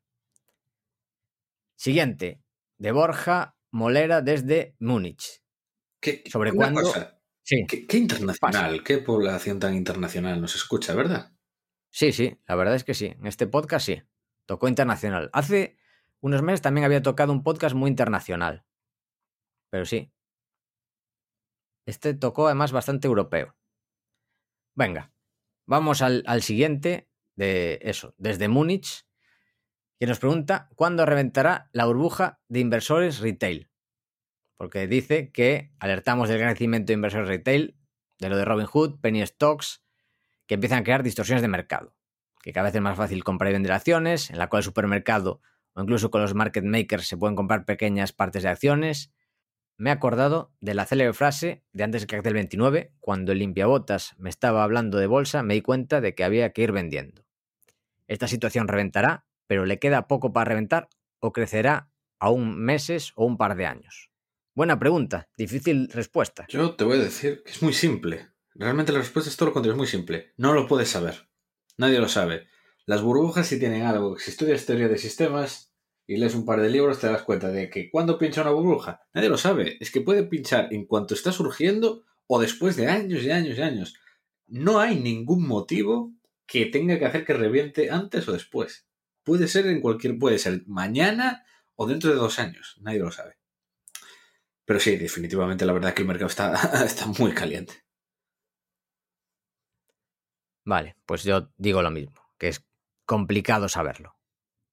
[1.76, 2.40] Siguiente,
[2.78, 5.42] de Borja Molera desde Múnich.
[6.00, 6.82] ¿Qué, ¿Sobre cuándo?
[6.82, 11.32] cosa, Sí, ¿qué, qué internacional, qué población tan internacional nos escucha, ¿verdad?
[11.90, 13.06] sí, sí, la verdad es que sí.
[13.06, 14.02] En este podcast sí.
[14.44, 15.30] Tocó internacional.
[15.32, 15.76] Hace
[16.20, 18.64] unos meses también había tocado un podcast muy internacional.
[19.70, 20.12] Pero sí.
[21.86, 23.56] Este tocó además bastante europeo.
[24.74, 25.12] Venga,
[25.66, 29.06] vamos al, siguiente de eso, desde Múnich,
[29.98, 33.70] que nos pregunta cuándo reventará la burbuja de inversores retail.
[34.56, 37.76] Porque dice que alertamos del crecimiento de inversores retail,
[38.18, 39.82] de lo de Robinhood, Penny Stocks,
[40.46, 41.96] que empiezan a crear distorsiones de mercado.
[42.42, 45.40] Que cada vez es más fácil comprar y vender acciones, en la cual el supermercado
[45.78, 49.12] o incluso con los market makers se pueden comprar pequeñas partes de acciones.
[49.76, 54.14] Me he acordado de la célebre frase de antes del cartel 29, cuando el limpiabotas
[54.18, 57.24] me estaba hablando de bolsa, me di cuenta de que había que ir vendiendo.
[58.08, 63.36] Esta situación reventará pero le queda poco para reventar o crecerá aún meses o un
[63.36, 64.12] par de años?
[64.54, 66.46] Buena pregunta, difícil respuesta.
[66.48, 68.28] Yo te voy a decir que es muy simple.
[68.54, 70.32] Realmente la respuesta es todo lo contrario, es muy simple.
[70.36, 71.28] No lo puedes saber.
[71.76, 72.46] Nadie lo sabe.
[72.88, 74.18] Las burbujas si tienen algo.
[74.18, 75.74] Si estudias teoría de sistemas
[76.06, 79.02] y lees un par de libros te das cuenta de que cuando pincha una burbuja,
[79.12, 79.76] nadie lo sabe.
[79.78, 83.60] Es que puede pinchar en cuanto está surgiendo o después de años y años y
[83.60, 83.94] años.
[84.46, 86.14] No hay ningún motivo
[86.46, 88.88] que tenga que hacer que reviente antes o después.
[89.22, 92.78] Puede ser en cualquier, puede ser mañana o dentro de dos años.
[92.80, 93.36] Nadie lo sabe.
[94.64, 96.54] Pero sí, definitivamente la verdad es que el mercado está,
[96.86, 97.84] está muy caliente.
[100.64, 102.64] Vale, pues yo digo lo mismo, que es
[103.08, 104.16] complicado saberlo.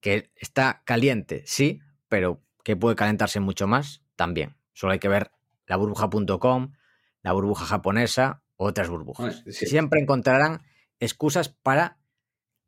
[0.01, 1.79] Que está caliente, sí,
[2.09, 4.57] pero que puede calentarse mucho más, también.
[4.73, 5.31] Solo hay que ver
[5.67, 6.73] la burbuja.com,
[7.21, 9.41] la burbuja japonesa, otras burbujas.
[9.47, 10.63] Siempre encontrarán
[10.99, 11.97] excusas para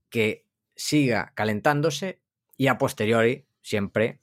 [0.10, 2.22] que siga calentándose
[2.56, 4.22] y a posteriori siempre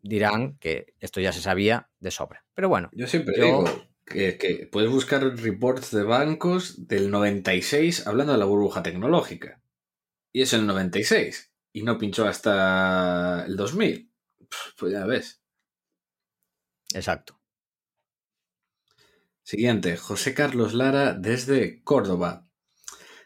[0.00, 2.44] dirán que esto ya se sabía de sobra.
[2.54, 2.88] Pero bueno.
[2.92, 3.64] Yo siempre digo
[4.04, 9.60] que, puedes buscar reports de bancos del 96 hablando de la burbuja tecnológica.
[10.32, 11.52] Y es el 96.
[11.72, 14.10] Y no pinchó hasta el 2000.
[14.76, 15.40] Pues ya ves.
[16.94, 17.40] Exacto.
[19.42, 22.46] Siguiente, José Carlos Lara desde Córdoba,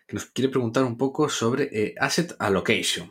[0.06, 3.10] que nos quiere preguntar un poco sobre eh, asset allocation.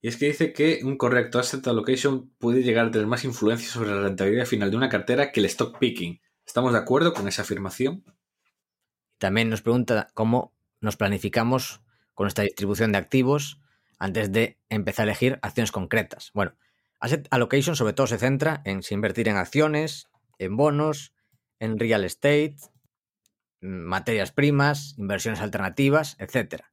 [0.00, 3.68] Y es que dice que un correcto asset allocation puede llegar a tener más influencia
[3.68, 6.20] sobre la rentabilidad final de una cartera que el stock picking.
[6.46, 8.04] ¿Estamos de acuerdo con esa afirmación?
[9.18, 11.80] También nos pregunta cómo nos planificamos
[12.18, 13.60] con nuestra distribución de activos
[13.96, 16.32] antes de empezar a elegir acciones concretas.
[16.34, 16.56] Bueno,
[16.98, 20.08] asset allocation sobre todo se centra en si invertir en acciones,
[20.40, 21.14] en bonos,
[21.60, 22.56] en real estate,
[23.60, 26.64] materias primas, inversiones alternativas, etc.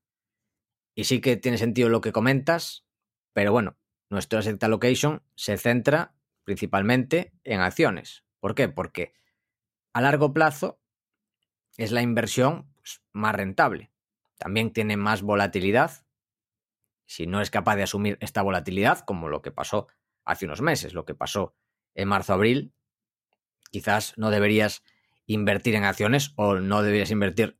[0.96, 2.88] Y sí que tiene sentido lo que comentas,
[3.32, 3.78] pero bueno,
[4.10, 8.24] nuestro asset allocation se centra principalmente en acciones.
[8.40, 8.68] ¿Por qué?
[8.68, 9.14] Porque
[9.94, 10.82] a largo plazo
[11.78, 13.92] es la inversión pues, más rentable.
[14.38, 16.06] También tiene más volatilidad.
[17.06, 19.88] Si no es capaz de asumir esta volatilidad, como lo que pasó
[20.24, 21.56] hace unos meses, lo que pasó
[21.94, 22.74] en marzo-abril,
[23.72, 24.84] quizás no deberías
[25.26, 27.60] invertir en acciones o no deberías invertir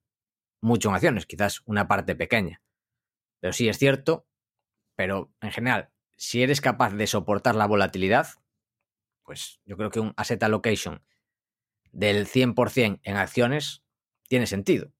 [0.62, 2.62] mucho en acciones, quizás una parte pequeña.
[3.40, 4.28] Pero sí es cierto
[4.96, 8.28] pero en general, si eres capaz de soportar la volatilidad,
[9.24, 11.04] pues yo creo que un asset allocation
[11.92, 13.84] del 100% en acciones
[14.28, 14.94] tiene sentido,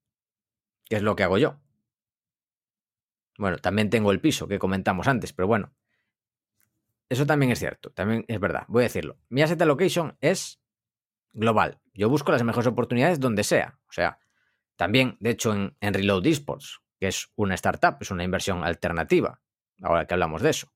[0.84, 1.60] que es lo que hago yo.
[3.38, 5.72] Bueno, también tengo el piso que comentamos antes, pero bueno,
[7.08, 9.18] eso también es cierto, también es verdad, voy a decirlo.
[9.28, 10.60] Mi asset allocation es
[11.32, 11.80] global.
[11.94, 13.78] Yo busco las mejores oportunidades donde sea.
[13.88, 14.18] O sea,
[14.76, 19.40] también, de hecho, en, Reload Esports, que es una startup, es una inversión alternativa
[19.82, 20.72] ahora que hablamos de eso.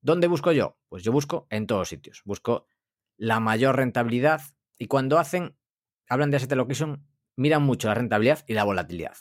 [0.00, 0.78] ¿Dónde busco yo?
[0.88, 2.22] Pues yo busco en todos sitios.
[2.24, 2.66] Busco
[3.16, 4.42] la mayor rentabilidad
[4.78, 5.56] y cuando hacen,
[6.08, 7.06] hablan de asset allocation,
[7.36, 9.16] miran mucho la rentabilidad y la volatilidad.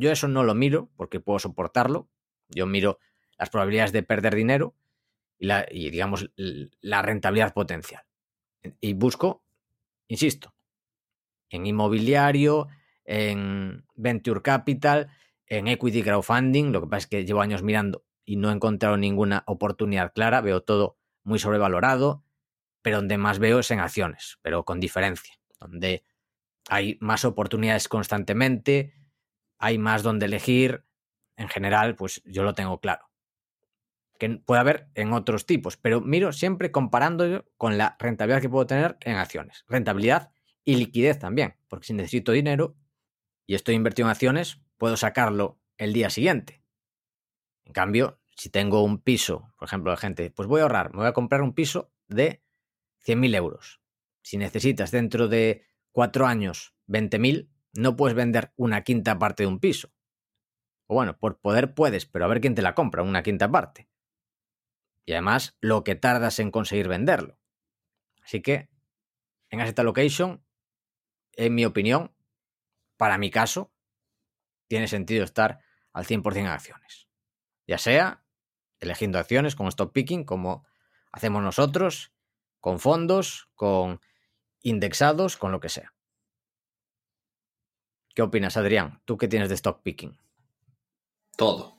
[0.00, 2.08] Yo eso no lo miro porque puedo soportarlo.
[2.48, 2.98] Yo miro
[3.38, 4.74] las probabilidades de perder dinero
[5.38, 8.02] y, la, y digamos, la rentabilidad potencial.
[8.80, 9.42] Y busco,
[10.08, 10.54] insisto,
[11.50, 12.68] en inmobiliario,
[13.04, 15.10] en venture capital,
[15.46, 16.72] en equity crowdfunding.
[16.72, 20.40] Lo que pasa es que llevo años mirando y no he encontrado ninguna oportunidad clara,
[20.40, 22.24] veo todo muy sobrevalorado,
[22.80, 26.04] pero donde más veo es en acciones, pero con diferencia, donde
[26.68, 28.94] hay más oportunidades constantemente,
[29.60, 30.84] hay más donde elegir,
[31.36, 33.10] en general, pues yo lo tengo claro.
[34.18, 38.66] Que puede haber en otros tipos, pero miro siempre comparando con la rentabilidad que puedo
[38.66, 39.64] tener en acciones.
[39.68, 40.32] Rentabilidad
[40.64, 42.74] y liquidez también, porque si necesito dinero
[43.46, 46.62] y estoy invertido en acciones, puedo sacarlo el día siguiente.
[47.64, 51.00] En cambio, si tengo un piso, por ejemplo, la gente, pues voy a ahorrar, me
[51.00, 52.42] voy a comprar un piso de
[53.06, 53.82] 100.000 euros.
[54.22, 59.60] Si necesitas dentro de cuatro años 20.000, no puedes vender una quinta parte de un
[59.60, 59.92] piso.
[60.86, 63.88] O bueno, por poder puedes, pero a ver quién te la compra, una quinta parte.
[65.04, 67.38] Y además, lo que tardas en conseguir venderlo.
[68.22, 68.68] Así que,
[69.50, 70.44] en Asset Allocation,
[71.32, 72.14] en mi opinión,
[72.96, 73.72] para mi caso,
[74.68, 75.60] tiene sentido estar
[75.92, 77.08] al 100% en acciones.
[77.66, 78.24] Ya sea
[78.80, 80.66] eligiendo acciones con stock picking, como
[81.12, 82.12] hacemos nosotros,
[82.60, 84.00] con fondos, con
[84.62, 85.94] indexados, con lo que sea.
[88.14, 89.00] ¿Qué opinas, Adrián?
[89.04, 90.18] ¿Tú qué tienes de stock picking?
[91.36, 91.76] Todo.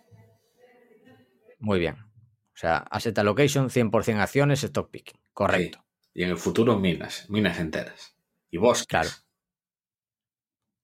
[1.60, 1.96] Muy bien.
[1.96, 5.20] O sea, asset allocation, 100% acciones, stock picking.
[5.34, 5.84] Correcto.
[6.14, 8.16] Y en el futuro minas, minas enteras.
[8.50, 8.86] Y vos.
[8.86, 9.10] Claro.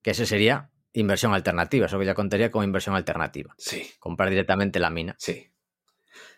[0.02, 1.86] Que ese sería inversión alternativa.
[1.86, 3.54] Eso que ya contaría como inversión alternativa.
[3.58, 3.90] Sí.
[4.00, 5.16] Comprar directamente la mina.
[5.18, 5.52] Sí.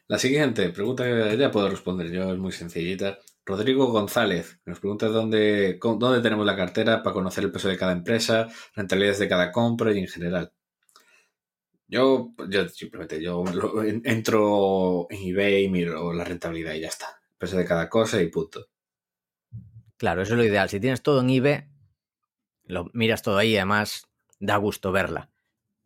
[0.07, 3.19] La siguiente pregunta que ya puedo responder yo, es muy sencillita.
[3.49, 7.93] Rodrigo González nos pregunta dónde, dónde tenemos la cartera para conocer el peso de cada
[7.93, 10.53] empresa, rentabilidades de cada compra y en general.
[11.87, 13.43] Yo, yo simplemente yo
[14.03, 17.07] entro en eBay y miro la rentabilidad y ya está.
[17.39, 18.67] Peso de cada cosa y punto.
[19.97, 20.69] Claro, eso es lo ideal.
[20.69, 21.63] Si tienes todo en eBay,
[22.65, 24.07] lo miras todo ahí, además
[24.39, 25.31] da gusto verla.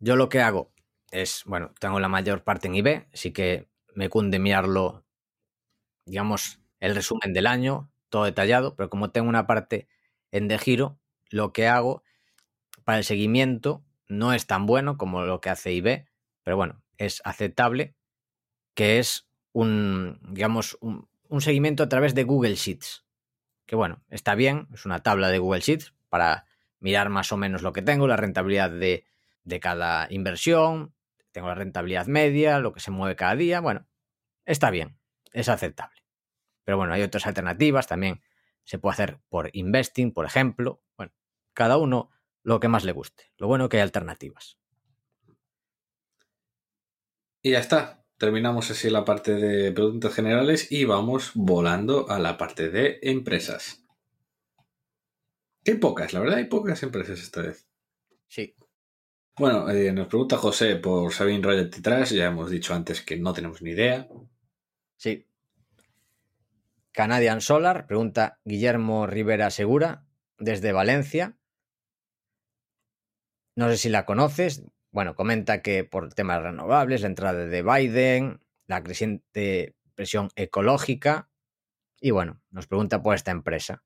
[0.00, 0.70] Yo lo que hago
[1.10, 5.06] es, bueno, tengo la mayor parte en eBay, así que me cunde mirarlo,
[6.04, 9.88] digamos, el resumen del año, todo detallado, pero como tengo una parte
[10.32, 10.98] en de giro,
[11.30, 12.02] lo que hago
[12.84, 16.04] para el seguimiento no es tan bueno como lo que hace eBay,
[16.42, 17.94] pero bueno, es aceptable,
[18.74, 21.08] que es un, digamos, un,
[21.40, 23.04] seguimiento a través de Google Sheets
[23.66, 26.44] que bueno, está bien, es una tabla de Google Sheets para
[26.80, 29.04] mirar más o menos lo que tengo, la rentabilidad de
[29.60, 30.94] cada inversión,
[31.32, 33.86] tengo la rentabilidad media, lo que se mueve cada día, bueno,
[34.44, 34.98] está bien,
[35.32, 36.03] es aceptable.
[36.64, 38.20] Pero bueno, hay otras alternativas, también
[38.64, 41.12] se puede hacer por investing, por ejemplo, bueno,
[41.52, 42.10] cada uno
[42.42, 44.58] lo que más le guste, lo bueno que hay alternativas.
[47.42, 48.04] Y ya está.
[48.16, 53.84] Terminamos así la parte de preguntas generales y vamos volando a la parte de empresas.
[55.66, 57.66] Hay pocas, la verdad hay pocas empresas esta vez.
[58.28, 58.54] Sí.
[59.36, 62.12] Bueno, eh, nos pregunta José por Sabine Royalty Trust.
[62.12, 64.08] Ya hemos dicho antes que no tenemos ni idea.
[64.96, 65.26] Sí.
[66.94, 70.06] Canadian Solar, pregunta Guillermo Rivera Segura,
[70.38, 71.36] desde Valencia.
[73.56, 74.62] No sé si la conoces.
[74.92, 81.28] Bueno, comenta que por temas renovables, la entrada de Biden, la creciente presión ecológica.
[82.00, 83.82] Y bueno, nos pregunta por esta empresa.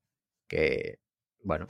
[0.47, 0.99] Que,
[1.41, 1.67] bueno,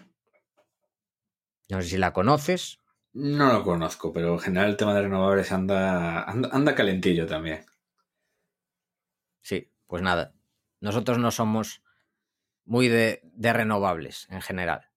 [1.70, 2.80] no sé si la conoces.
[3.14, 7.66] No lo conozco, pero en general el tema de renovables anda, anda, anda calentillo también.
[9.42, 10.34] Sí, pues nada.
[10.82, 11.82] Nosotros no somos
[12.66, 14.90] muy de, de renovables en general.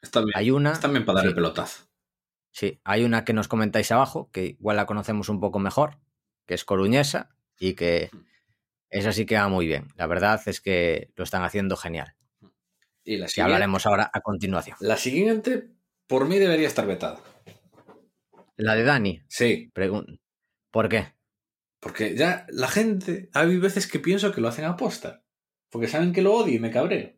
[0.00, 0.72] Está bien, Hay una.
[0.72, 1.84] está bien para dar el pelotazo.
[2.50, 5.98] Sí, hay una que nos comentáis abajo, que igual la conocemos un poco mejor,
[6.46, 8.10] que es coruñesa y que
[8.90, 9.88] esa sí que va muy bien.
[9.96, 12.14] La verdad es que lo están haciendo genial.
[13.04, 14.76] Y la Que siguiente, hablaremos ahora a continuación.
[14.80, 15.70] la siguiente,
[16.06, 17.20] por mí debería estar vetada.
[18.56, 20.20] La de Dani, Sí, pregun-
[20.70, 21.14] ¿por qué?
[21.82, 25.24] Porque ya la gente, hay veces que pienso que lo hacen a posta.
[25.68, 27.12] Porque saben que lo odio y me cabreo.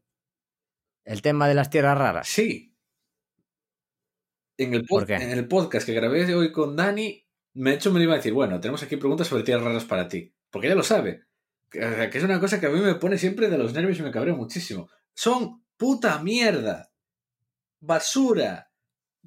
[1.04, 2.26] El tema de las tierras raras.
[2.26, 2.74] Sí.
[4.56, 8.14] En el, en el podcast que grabé hoy con Dani, me he hecho me iba
[8.14, 10.34] a decir, bueno, tenemos aquí preguntas sobre tierras raras para ti.
[10.50, 11.26] Porque ella lo sabe.
[11.68, 14.02] Que, que es una cosa que a mí me pone siempre de los nervios y
[14.02, 14.88] me cabreo muchísimo.
[15.12, 16.90] Son puta mierda.
[17.80, 18.72] Basura.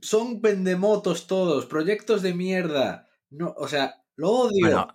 [0.02, 1.68] Son pendemotos todos.
[1.68, 3.08] Proyectos de mierda.
[3.30, 4.62] No, o sea, lo odio.
[4.62, 4.88] Bueno,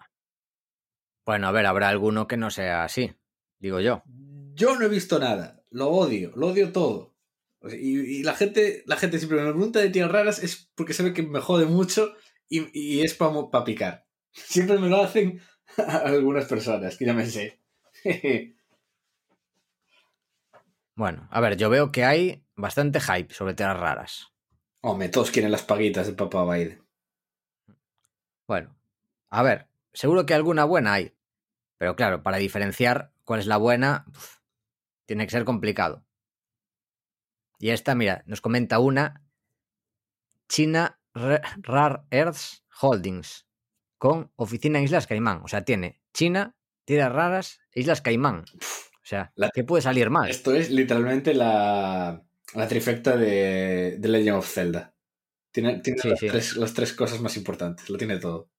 [1.25, 3.15] bueno, a ver, habrá alguno que no sea así,
[3.59, 4.03] digo yo.
[4.55, 5.65] Yo no he visto nada.
[5.71, 6.33] Lo odio.
[6.37, 7.15] Lo odio todo.
[7.71, 11.15] Y, y la gente la gente siempre me pregunta de tierras raras es porque sabe
[11.15, 12.13] que me jode mucho
[12.49, 14.07] y, y es para picar.
[14.33, 15.41] Siempre me lo hacen
[16.05, 17.61] algunas personas, que ya me sé.
[20.95, 24.33] Bueno, a ver, yo veo que hay bastante hype sobre tierras raras.
[24.83, 26.87] Hombre, todos quieren las paguitas de papá Biden.
[28.47, 28.77] Bueno,
[29.31, 31.15] a ver, seguro que alguna buena hay.
[31.79, 34.37] Pero claro, para diferenciar cuál es la buena, uf,
[35.07, 36.05] tiene que ser complicado.
[37.59, 39.25] Y esta, mira, nos comenta una
[40.49, 43.47] China Ra- Rare Earths Holdings
[43.99, 45.41] con oficina en Islas Caimán.
[45.45, 48.45] O sea, tiene China, tierras raras Islas Caimán.
[48.45, 50.31] O sea, La- ¿qué puede salir mal?
[50.31, 52.23] Esto es literalmente la,
[52.55, 54.95] la trifecta de, de Legend of Zelda.
[55.53, 56.29] Tiene, tiene Sí, las, sí.
[56.29, 58.51] Tres, las tres cosas más importantes, lo tiene todo.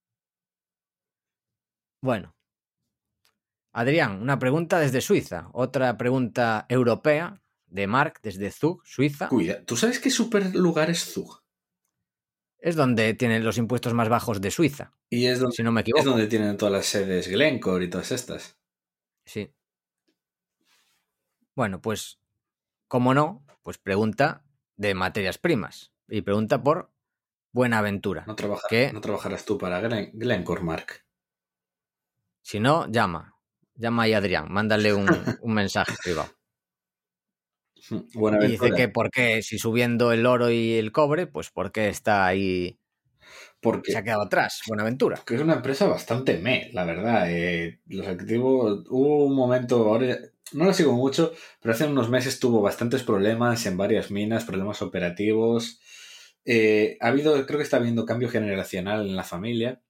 [2.04, 2.36] Bueno.
[3.72, 5.48] Adrián, una pregunta desde Suiza.
[5.54, 9.30] Otra pregunta europea de Mark desde Zug, Suiza.
[9.30, 11.42] Cuida, ¿tú sabes qué super lugar es Zug?
[12.60, 15.80] Es donde tienen los impuestos más bajos de Suiza, Y es donde, si no me
[15.80, 16.00] equivoco.
[16.02, 18.58] es donde tienen todas las sedes Glencore y todas estas.
[19.26, 19.54] Sí.
[21.56, 22.20] Bueno, pues,
[22.90, 24.44] como no, pues pregunta
[24.76, 25.94] de materias primas.
[26.10, 26.92] Y pregunta por
[27.54, 28.26] Buenaventura.
[28.28, 31.03] No, no trabajarás tú para Glen- Glencore, Mark.
[32.44, 33.36] Si no, llama.
[33.76, 35.08] Llama ahí a Adrián, mándale un,
[35.42, 36.30] un mensaje privado.
[38.14, 38.70] Y Buenaventura.
[38.70, 42.26] dice que por qué, si subiendo el oro y el cobre, pues por qué está
[42.26, 42.80] ahí,
[43.62, 45.18] porque, se ha quedado atrás, Buenaventura.
[45.18, 47.30] porque es una empresa bastante me, la verdad.
[47.30, 50.18] Eh, los activos, hubo un momento, ahora
[50.54, 54.82] no lo sigo mucho, pero hace unos meses tuvo bastantes problemas en varias minas, problemas
[54.82, 55.80] operativos.
[56.46, 59.82] Eh, ha habido, creo que está habiendo cambio generacional en la familia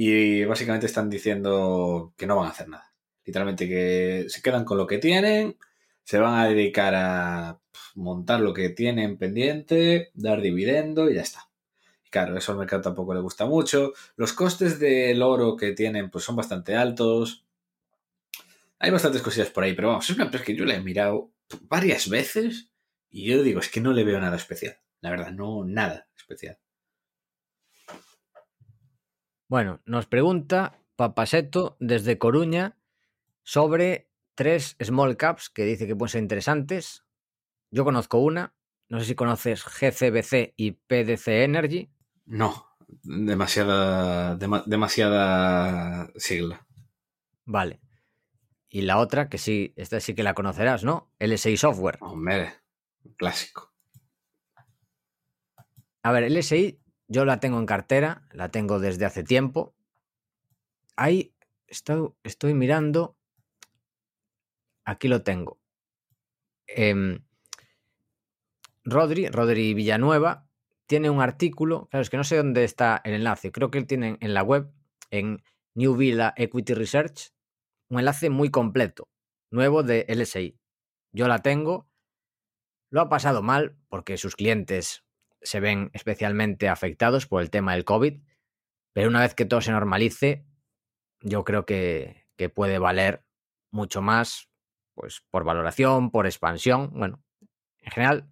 [0.00, 2.94] y básicamente están diciendo que no van a hacer nada.
[3.24, 5.58] Literalmente que se quedan con lo que tienen,
[6.04, 7.60] se van a dedicar a
[7.96, 11.50] montar lo que tienen pendiente, dar dividendo y ya está.
[12.06, 13.92] Y claro, eso al mercado tampoco le gusta mucho.
[14.14, 17.44] Los costes del oro que tienen pues son bastante altos.
[18.78, 21.32] Hay bastantes cosillas por ahí, pero vamos, es una empresa que yo la he mirado
[21.62, 22.70] varias veces
[23.10, 24.78] y yo digo, es que no le veo nada especial.
[25.00, 26.56] La verdad, no, nada especial.
[29.48, 32.76] Bueno, nos pregunta Papaseto desde Coruña
[33.42, 37.06] sobre tres small caps que dice que pueden ser interesantes.
[37.70, 38.54] Yo conozco una,
[38.90, 41.90] no sé si conoces GCBC y PDC Energy.
[42.26, 42.66] No,
[43.02, 46.66] demasiada, demasiada sigla.
[47.46, 47.80] Vale.
[48.68, 51.10] Y la otra, que sí, esta sí que la conocerás, ¿no?
[51.20, 51.96] LSI Software.
[52.02, 52.52] Hombre,
[53.16, 53.72] clásico.
[56.02, 59.74] A ver, LSI yo la tengo en cartera, la tengo desde hace tiempo.
[60.94, 61.34] Ahí
[61.66, 63.16] estoy, mirando.
[64.84, 65.58] Aquí lo tengo.
[66.66, 67.20] Eh,
[68.84, 70.46] Rodri, Rodri Villanueva,
[70.86, 71.88] tiene un artículo.
[71.90, 73.52] Claro, es que no sé dónde está el enlace.
[73.52, 74.70] Creo que él tiene en la web,
[75.10, 75.42] en
[75.74, 77.32] New Villa Equity Research,
[77.88, 79.08] un enlace muy completo,
[79.50, 80.58] nuevo de LSI.
[81.12, 81.88] Yo la tengo.
[82.90, 85.04] Lo ha pasado mal porque sus clientes
[85.42, 88.20] se ven especialmente afectados por el tema del COVID,
[88.92, 90.44] pero una vez que todo se normalice,
[91.20, 93.24] yo creo que, que puede valer
[93.70, 94.48] mucho más,
[94.94, 96.90] pues por valoración, por expansión.
[96.94, 97.22] Bueno,
[97.80, 98.28] en general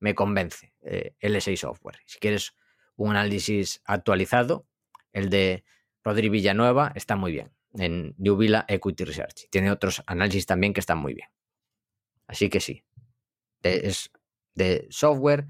[0.00, 1.98] me convence eh, L6 Software.
[2.06, 2.54] Si quieres
[2.96, 4.66] un análisis actualizado,
[5.12, 5.64] el de
[6.04, 9.48] Rodri Villanueva está muy bien en New Villa Equity Research.
[9.50, 11.28] Tiene otros análisis también que están muy bien.
[12.26, 12.84] Así que sí,
[13.62, 14.10] es
[14.54, 15.46] de software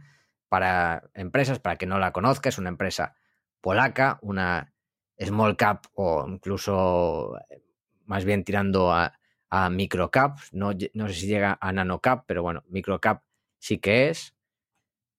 [0.48, 3.14] para empresas, para que no la conozca, es una empresa
[3.60, 4.72] polaca, una
[5.18, 7.62] small cap o incluso eh,
[8.04, 9.12] más bien tirando a,
[9.70, 13.22] micro cap, no, no sé si llega a nano cap, pero bueno, micro cap
[13.58, 14.34] sí que es,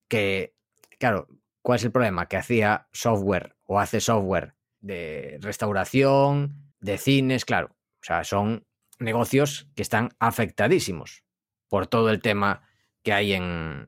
[0.08, 0.54] que,
[1.00, 1.28] claro,
[1.64, 2.28] ¿cuál es el problema?
[2.28, 8.68] Que hacía software o hace software de restauración, de cines, claro, o sea, son
[9.00, 11.24] negocios que están afectadísimos
[11.68, 12.62] por todo el tema
[13.02, 13.88] que hay en,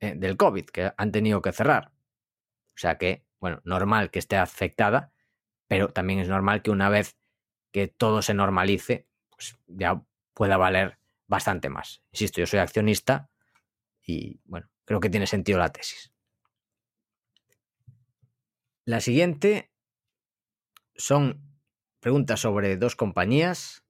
[0.00, 1.92] eh, del COVID, que han tenido que cerrar.
[2.74, 5.12] O sea que, bueno, normal que esté afectada,
[5.68, 7.16] pero también es normal que una vez
[7.72, 10.02] que todo se normalice, pues ya
[10.34, 12.02] pueda valer bastante más.
[12.12, 13.30] Insisto, yo soy accionista
[14.02, 16.12] y, bueno, creo que tiene sentido la tesis.
[18.84, 19.72] La siguiente
[20.94, 21.58] son
[22.00, 23.82] preguntas sobre dos compañías.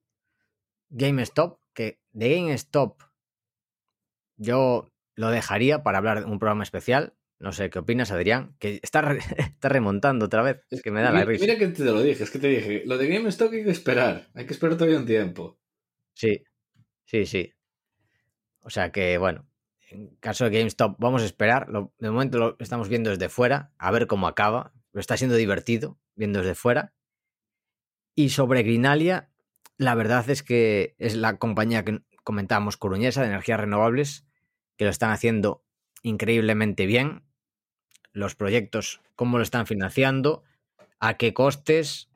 [0.89, 3.03] GameStop, que de GameStop
[4.37, 7.13] yo lo dejaría para hablar de un programa especial.
[7.39, 10.61] No sé qué opinas, Adrián, que está, re está remontando otra vez.
[10.69, 11.43] Es que me da la risa.
[11.43, 14.29] Mira que te lo dije, es que te dije, lo de GameStop hay que esperar,
[14.33, 15.59] hay que esperar todavía un tiempo.
[16.13, 16.43] Sí,
[17.05, 17.53] sí, sí.
[18.61, 19.47] O sea que, bueno,
[19.89, 21.67] en caso de GameStop, vamos a esperar.
[21.69, 24.73] Lo, de momento lo estamos viendo desde fuera, a ver cómo acaba.
[24.91, 26.93] Pero está siendo divertido viendo desde fuera.
[28.15, 29.29] Y sobre Grinalia,
[29.77, 34.27] la verdad es que es la compañía que comentábamos, coruñesa, de energías renovables,
[34.77, 35.63] que lo están haciendo
[36.03, 37.23] increíblemente bien.
[38.13, 40.43] Los proyectos, cómo lo están financiando,
[40.99, 42.09] a qué costes.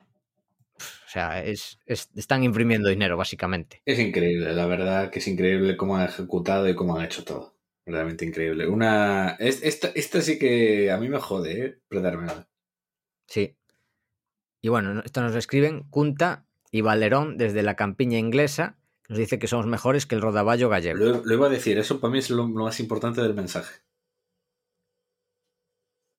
[0.78, 3.82] O sea, es, es, están imprimiendo dinero, básicamente.
[3.84, 7.52] Es increíble, la verdad que es increíble cómo han ejecutado y cómo han hecho todo.
[7.84, 8.68] Realmente increíble.
[8.68, 9.30] Una.
[9.40, 11.78] Esta, esta sí que a mí me jode, ¿eh?
[11.90, 12.48] nada.
[13.26, 13.56] Sí.
[14.60, 18.78] Y bueno, esto nos escriben Cunta y Valerón desde la campiña inglesa
[19.08, 20.98] nos dice que somos mejores que el rodaballo gallego.
[20.98, 23.82] Lo, lo iba a decir, eso para mí es lo, lo, más importante del mensaje.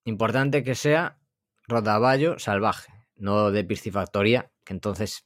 [0.05, 1.19] Importante que sea
[1.68, 5.26] rodaballo salvaje, no de piscifactoría, que entonces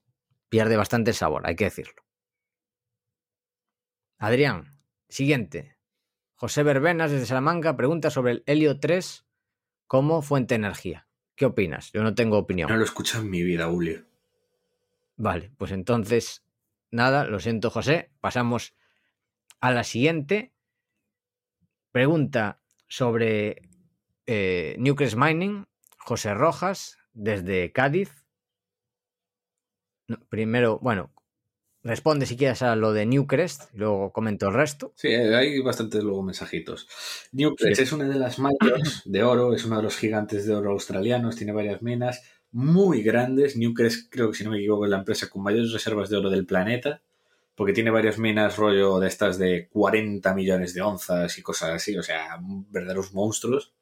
[0.50, 2.04] pierde bastante sabor, hay que decirlo.
[4.20, 4.80] Adrián,
[5.10, 5.78] siguiente.
[6.36, 9.26] José Verbenas desde Salamanca pregunta sobre el helio 3
[9.88, 11.08] como fuente de energía.
[11.36, 11.92] ¿Qué opinas?
[11.92, 12.70] Yo no tengo opinión.
[12.70, 14.06] No lo escucho en mi vida, Julio.
[15.18, 16.47] Vale, pues entonces
[16.92, 18.74] nada, lo siento José, pasamos
[19.60, 20.54] a la siguiente.
[21.92, 23.70] Pregunta sobre
[24.26, 25.66] eh, Newcrest Mining,
[25.98, 28.26] José Rojas, desde Cádiz.
[30.08, 31.12] No, primero, bueno,
[31.84, 34.94] responde si quieres a lo de Newcrest, luego comento el resto.
[34.96, 36.88] Sí, hay bastantes luego mensajitos.
[37.32, 37.84] Newcrest sí.
[37.84, 41.36] es una de las mayores de oro, es uno de los gigantes de oro australianos,
[41.36, 42.22] tiene varias minas
[42.58, 43.56] muy grandes.
[43.56, 46.32] Newcrest, creo que si no me equivoco, es la empresa con mayores reservas de oro
[46.32, 47.04] del planeta,
[47.54, 51.96] porque tiene varias minas rollo de estas de 40 millones de onzas y cosas así,
[51.96, 52.40] o sea,
[52.72, 53.74] verdaderos monstruos.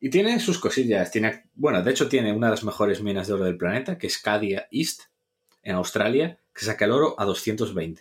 [0.00, 1.10] Y tiene sus cosillas.
[1.10, 4.06] Tiene, bueno, de hecho tiene una de las mejores minas de oro del planeta, que
[4.06, 5.02] es Cadia East,
[5.62, 8.00] en Australia, que saca el oro a 220.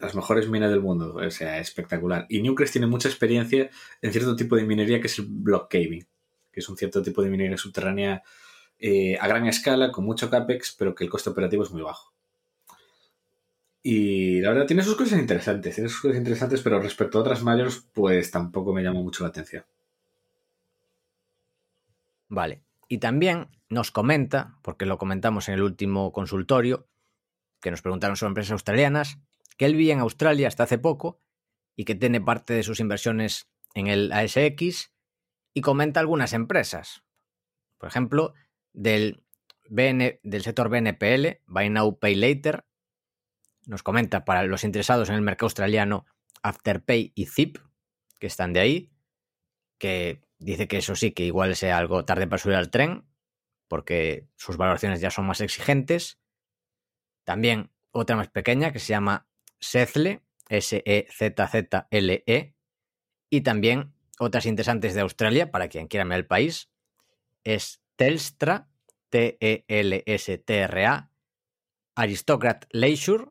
[0.00, 2.26] Las mejores minas del mundo, o sea, espectacular.
[2.28, 3.70] Y Newcrest tiene mucha experiencia
[4.02, 6.04] en cierto tipo de minería que es el block caving,
[6.56, 8.22] que es un cierto tipo de minería subterránea
[8.78, 12.14] eh, a gran escala, con mucho capex, pero que el coste operativo es muy bajo.
[13.82, 17.42] Y la verdad tiene sus cosas interesantes, tiene sus cosas interesantes, pero respecto a otras
[17.42, 19.66] mayores, pues tampoco me llama mucho la atención.
[22.28, 22.62] Vale.
[22.88, 26.86] Y también nos comenta, porque lo comentamos en el último consultorio,
[27.60, 29.18] que nos preguntaron sobre empresas australianas,
[29.58, 31.20] que él vivía en Australia hasta hace poco
[31.76, 34.95] y que tiene parte de sus inversiones en el ASX
[35.56, 37.02] y comenta algunas empresas.
[37.78, 38.34] Por ejemplo,
[38.74, 39.24] del,
[39.64, 42.66] del sector BNPL, Buy Now, Pay Later,
[43.64, 46.04] nos comenta para los interesados en el mercado australiano
[46.42, 47.56] Afterpay y Zip,
[48.20, 48.92] que están de ahí,
[49.78, 53.08] que dice que eso sí, que igual sea algo tarde para subir al tren,
[53.66, 56.20] porque sus valoraciones ya son más exigentes.
[57.24, 59.26] También otra más pequeña que se llama
[59.58, 62.54] Sezle, S-E-Z-Z-L-E, -E,
[63.30, 66.70] y también otras interesantes de Australia, para quien quiera ver el país,
[67.44, 68.68] es Telstra,
[69.10, 71.10] T-E-L-S-T-R-A,
[71.94, 73.26] Aristocrat Leisure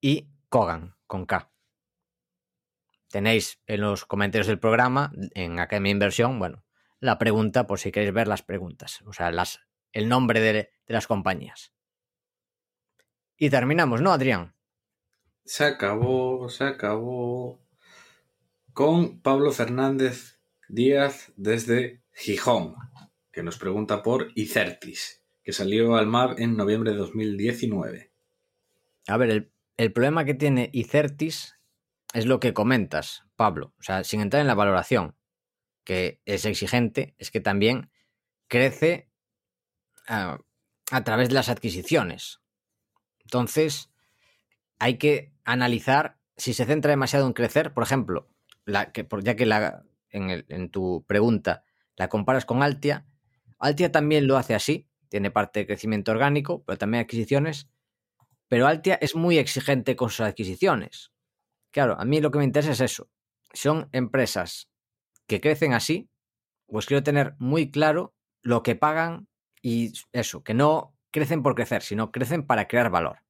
[0.00, 1.50] y Kogan, con K.
[3.10, 6.64] Tenéis en los comentarios del programa, en Academia Inversión, bueno,
[7.00, 9.60] la pregunta por si queréis ver las preguntas, o sea, las,
[9.92, 11.72] el nombre de, de las compañías.
[13.36, 14.54] Y terminamos, ¿no, Adrián?
[15.44, 17.60] Se acabó, se acabó.
[18.78, 20.38] Con Pablo Fernández
[20.68, 22.76] Díaz desde Gijón,
[23.32, 28.12] que nos pregunta por Icertis, que salió al MAP en noviembre de 2019.
[29.08, 31.56] A ver, el, problema que tiene Icertis
[32.14, 33.74] es lo que comentas, Pablo.
[33.80, 35.16] O sea, sin entrar en la valoración,
[35.82, 37.90] que es exigente, es que también
[38.46, 39.10] crece
[40.06, 40.38] a,
[40.92, 42.42] a través de las adquisiciones.
[43.24, 43.90] Entonces,
[44.78, 48.28] hay que analizar si se centra demasiado en crecer, por ejemplo,
[48.68, 51.64] la, que, ya que la, en, en, tu pregunta
[51.96, 53.06] la comparas con Altia,
[53.58, 57.68] Altia también lo hace así, tiene parte de crecimiento orgánico, pero también adquisiciones,
[58.46, 61.12] pero Altia es muy exigente con sus adquisiciones.
[61.70, 63.10] Claro, a mí lo que me interesa es eso.
[63.52, 64.70] Son empresas
[65.26, 66.10] que crecen así,
[66.66, 69.28] pues quiero tener muy claro lo que pagan
[69.62, 73.20] y eso, que no crecen por crecer, sino crecen para crear valor.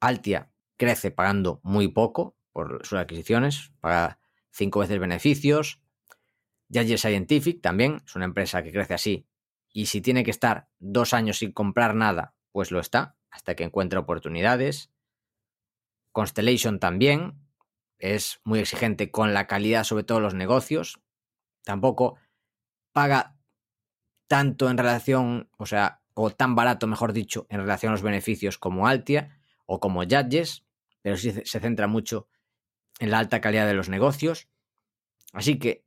[0.00, 4.21] Altia crece pagando muy poco por sus adquisiciones, paga
[4.52, 5.80] cinco veces beneficios.
[6.68, 9.26] Yagi Scientific también es una empresa que crece así
[9.72, 13.64] y si tiene que estar dos años sin comprar nada, pues lo está, hasta que
[13.64, 14.90] encuentre oportunidades.
[16.12, 17.38] Constellation también
[17.98, 21.00] es muy exigente con la calidad, sobre todo los negocios.
[21.64, 22.18] Tampoco
[22.92, 23.36] paga
[24.26, 28.58] tanto en relación, o sea, o tan barato, mejor dicho, en relación a los beneficios
[28.58, 30.64] como Altia o como Judges,
[31.00, 32.28] pero sí se centra mucho
[32.98, 34.48] en la alta calidad de los negocios.
[35.32, 35.84] Así que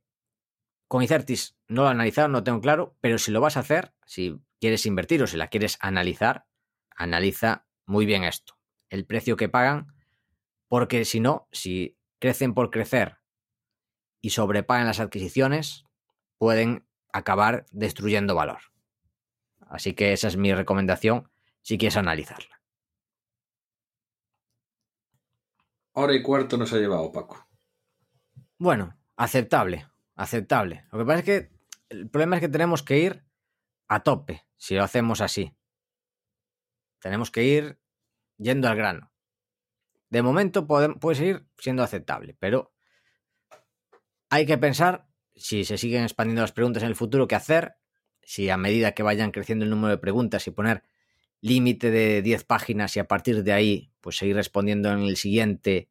[0.88, 3.92] con Icertis no lo he analizado, no tengo claro, pero si lo vas a hacer,
[4.04, 6.46] si quieres invertir o si la quieres analizar,
[6.94, 8.58] analiza muy bien esto,
[8.88, 9.94] el precio que pagan,
[10.68, 13.18] porque si no, si crecen por crecer
[14.20, 15.84] y sobrepagan las adquisiciones,
[16.38, 18.58] pueden acabar destruyendo valor.
[19.60, 21.30] Así que esa es mi recomendación
[21.62, 22.55] si quieres analizarla.
[25.98, 27.48] Hora y cuarto nos ha llevado Paco.
[28.58, 30.84] Bueno, aceptable, aceptable.
[30.92, 31.50] Lo que pasa es que
[31.88, 33.24] el problema es que tenemos que ir
[33.88, 35.56] a tope si lo hacemos así.
[37.00, 37.80] Tenemos que ir
[38.36, 39.10] yendo al grano.
[40.10, 42.74] De momento puede, puede seguir siendo aceptable, pero
[44.28, 47.78] hay que pensar si se siguen expandiendo las preguntas en el futuro, qué hacer,
[48.20, 50.82] si a medida que vayan creciendo el número de preguntas y poner
[51.40, 55.90] límite de 10 páginas y a partir de ahí pues seguir respondiendo en el siguiente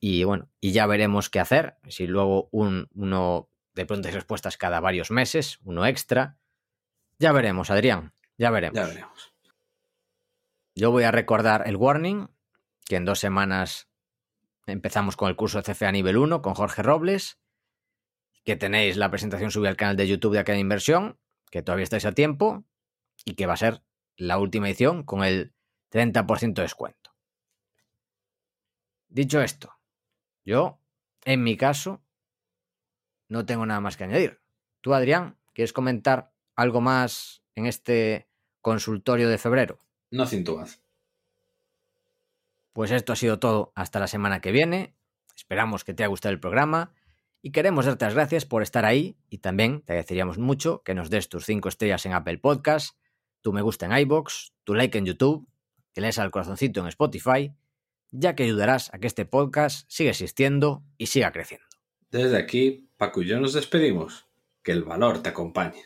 [0.00, 4.56] y bueno, y ya veremos qué hacer, si luego un, uno de preguntas y respuestas
[4.56, 6.38] cada varios meses, uno extra,
[7.18, 8.76] ya veremos, Adrián, ya veremos.
[8.76, 9.32] Ya veremos.
[10.74, 12.28] Yo voy a recordar el warning,
[12.84, 13.88] que en dos semanas
[14.66, 17.40] empezamos con el curso de CFA nivel 1 con Jorge Robles,
[18.44, 21.18] que tenéis la presentación subida al canal de YouTube de Academia Inversión,
[21.50, 22.64] que todavía estáis a tiempo,
[23.24, 23.82] y que va a ser
[24.16, 25.54] la última edición con el
[25.90, 27.14] 30% de descuento.
[29.08, 29.72] Dicho esto,
[30.44, 30.80] yo,
[31.24, 32.02] en mi caso,
[33.28, 34.40] no tengo nada más que añadir.
[34.80, 38.28] Tú, Adrián, ¿quieres comentar algo más en este
[38.60, 39.78] consultorio de febrero?
[40.10, 40.80] No cintuas.
[42.72, 44.94] Pues esto ha sido todo hasta la semana que viene.
[45.34, 46.92] Esperamos que te haya gustado el programa
[47.42, 51.10] Y queremos darte las gracias por estar ahí y también te agradeceríamos mucho que nos
[51.10, 52.98] des tus 5 estrellas en Apple Podcast,
[53.46, 55.46] tu me gusta en iBox, tu like en YouTube,
[55.94, 57.54] que lees al corazoncito en Spotify,
[58.10, 61.64] ya que ayudarás a que este podcast siga existiendo y siga creciendo.
[62.10, 64.26] Desde aquí, Paco y yo nos despedimos.
[64.64, 65.84] Que el valor te acompañe.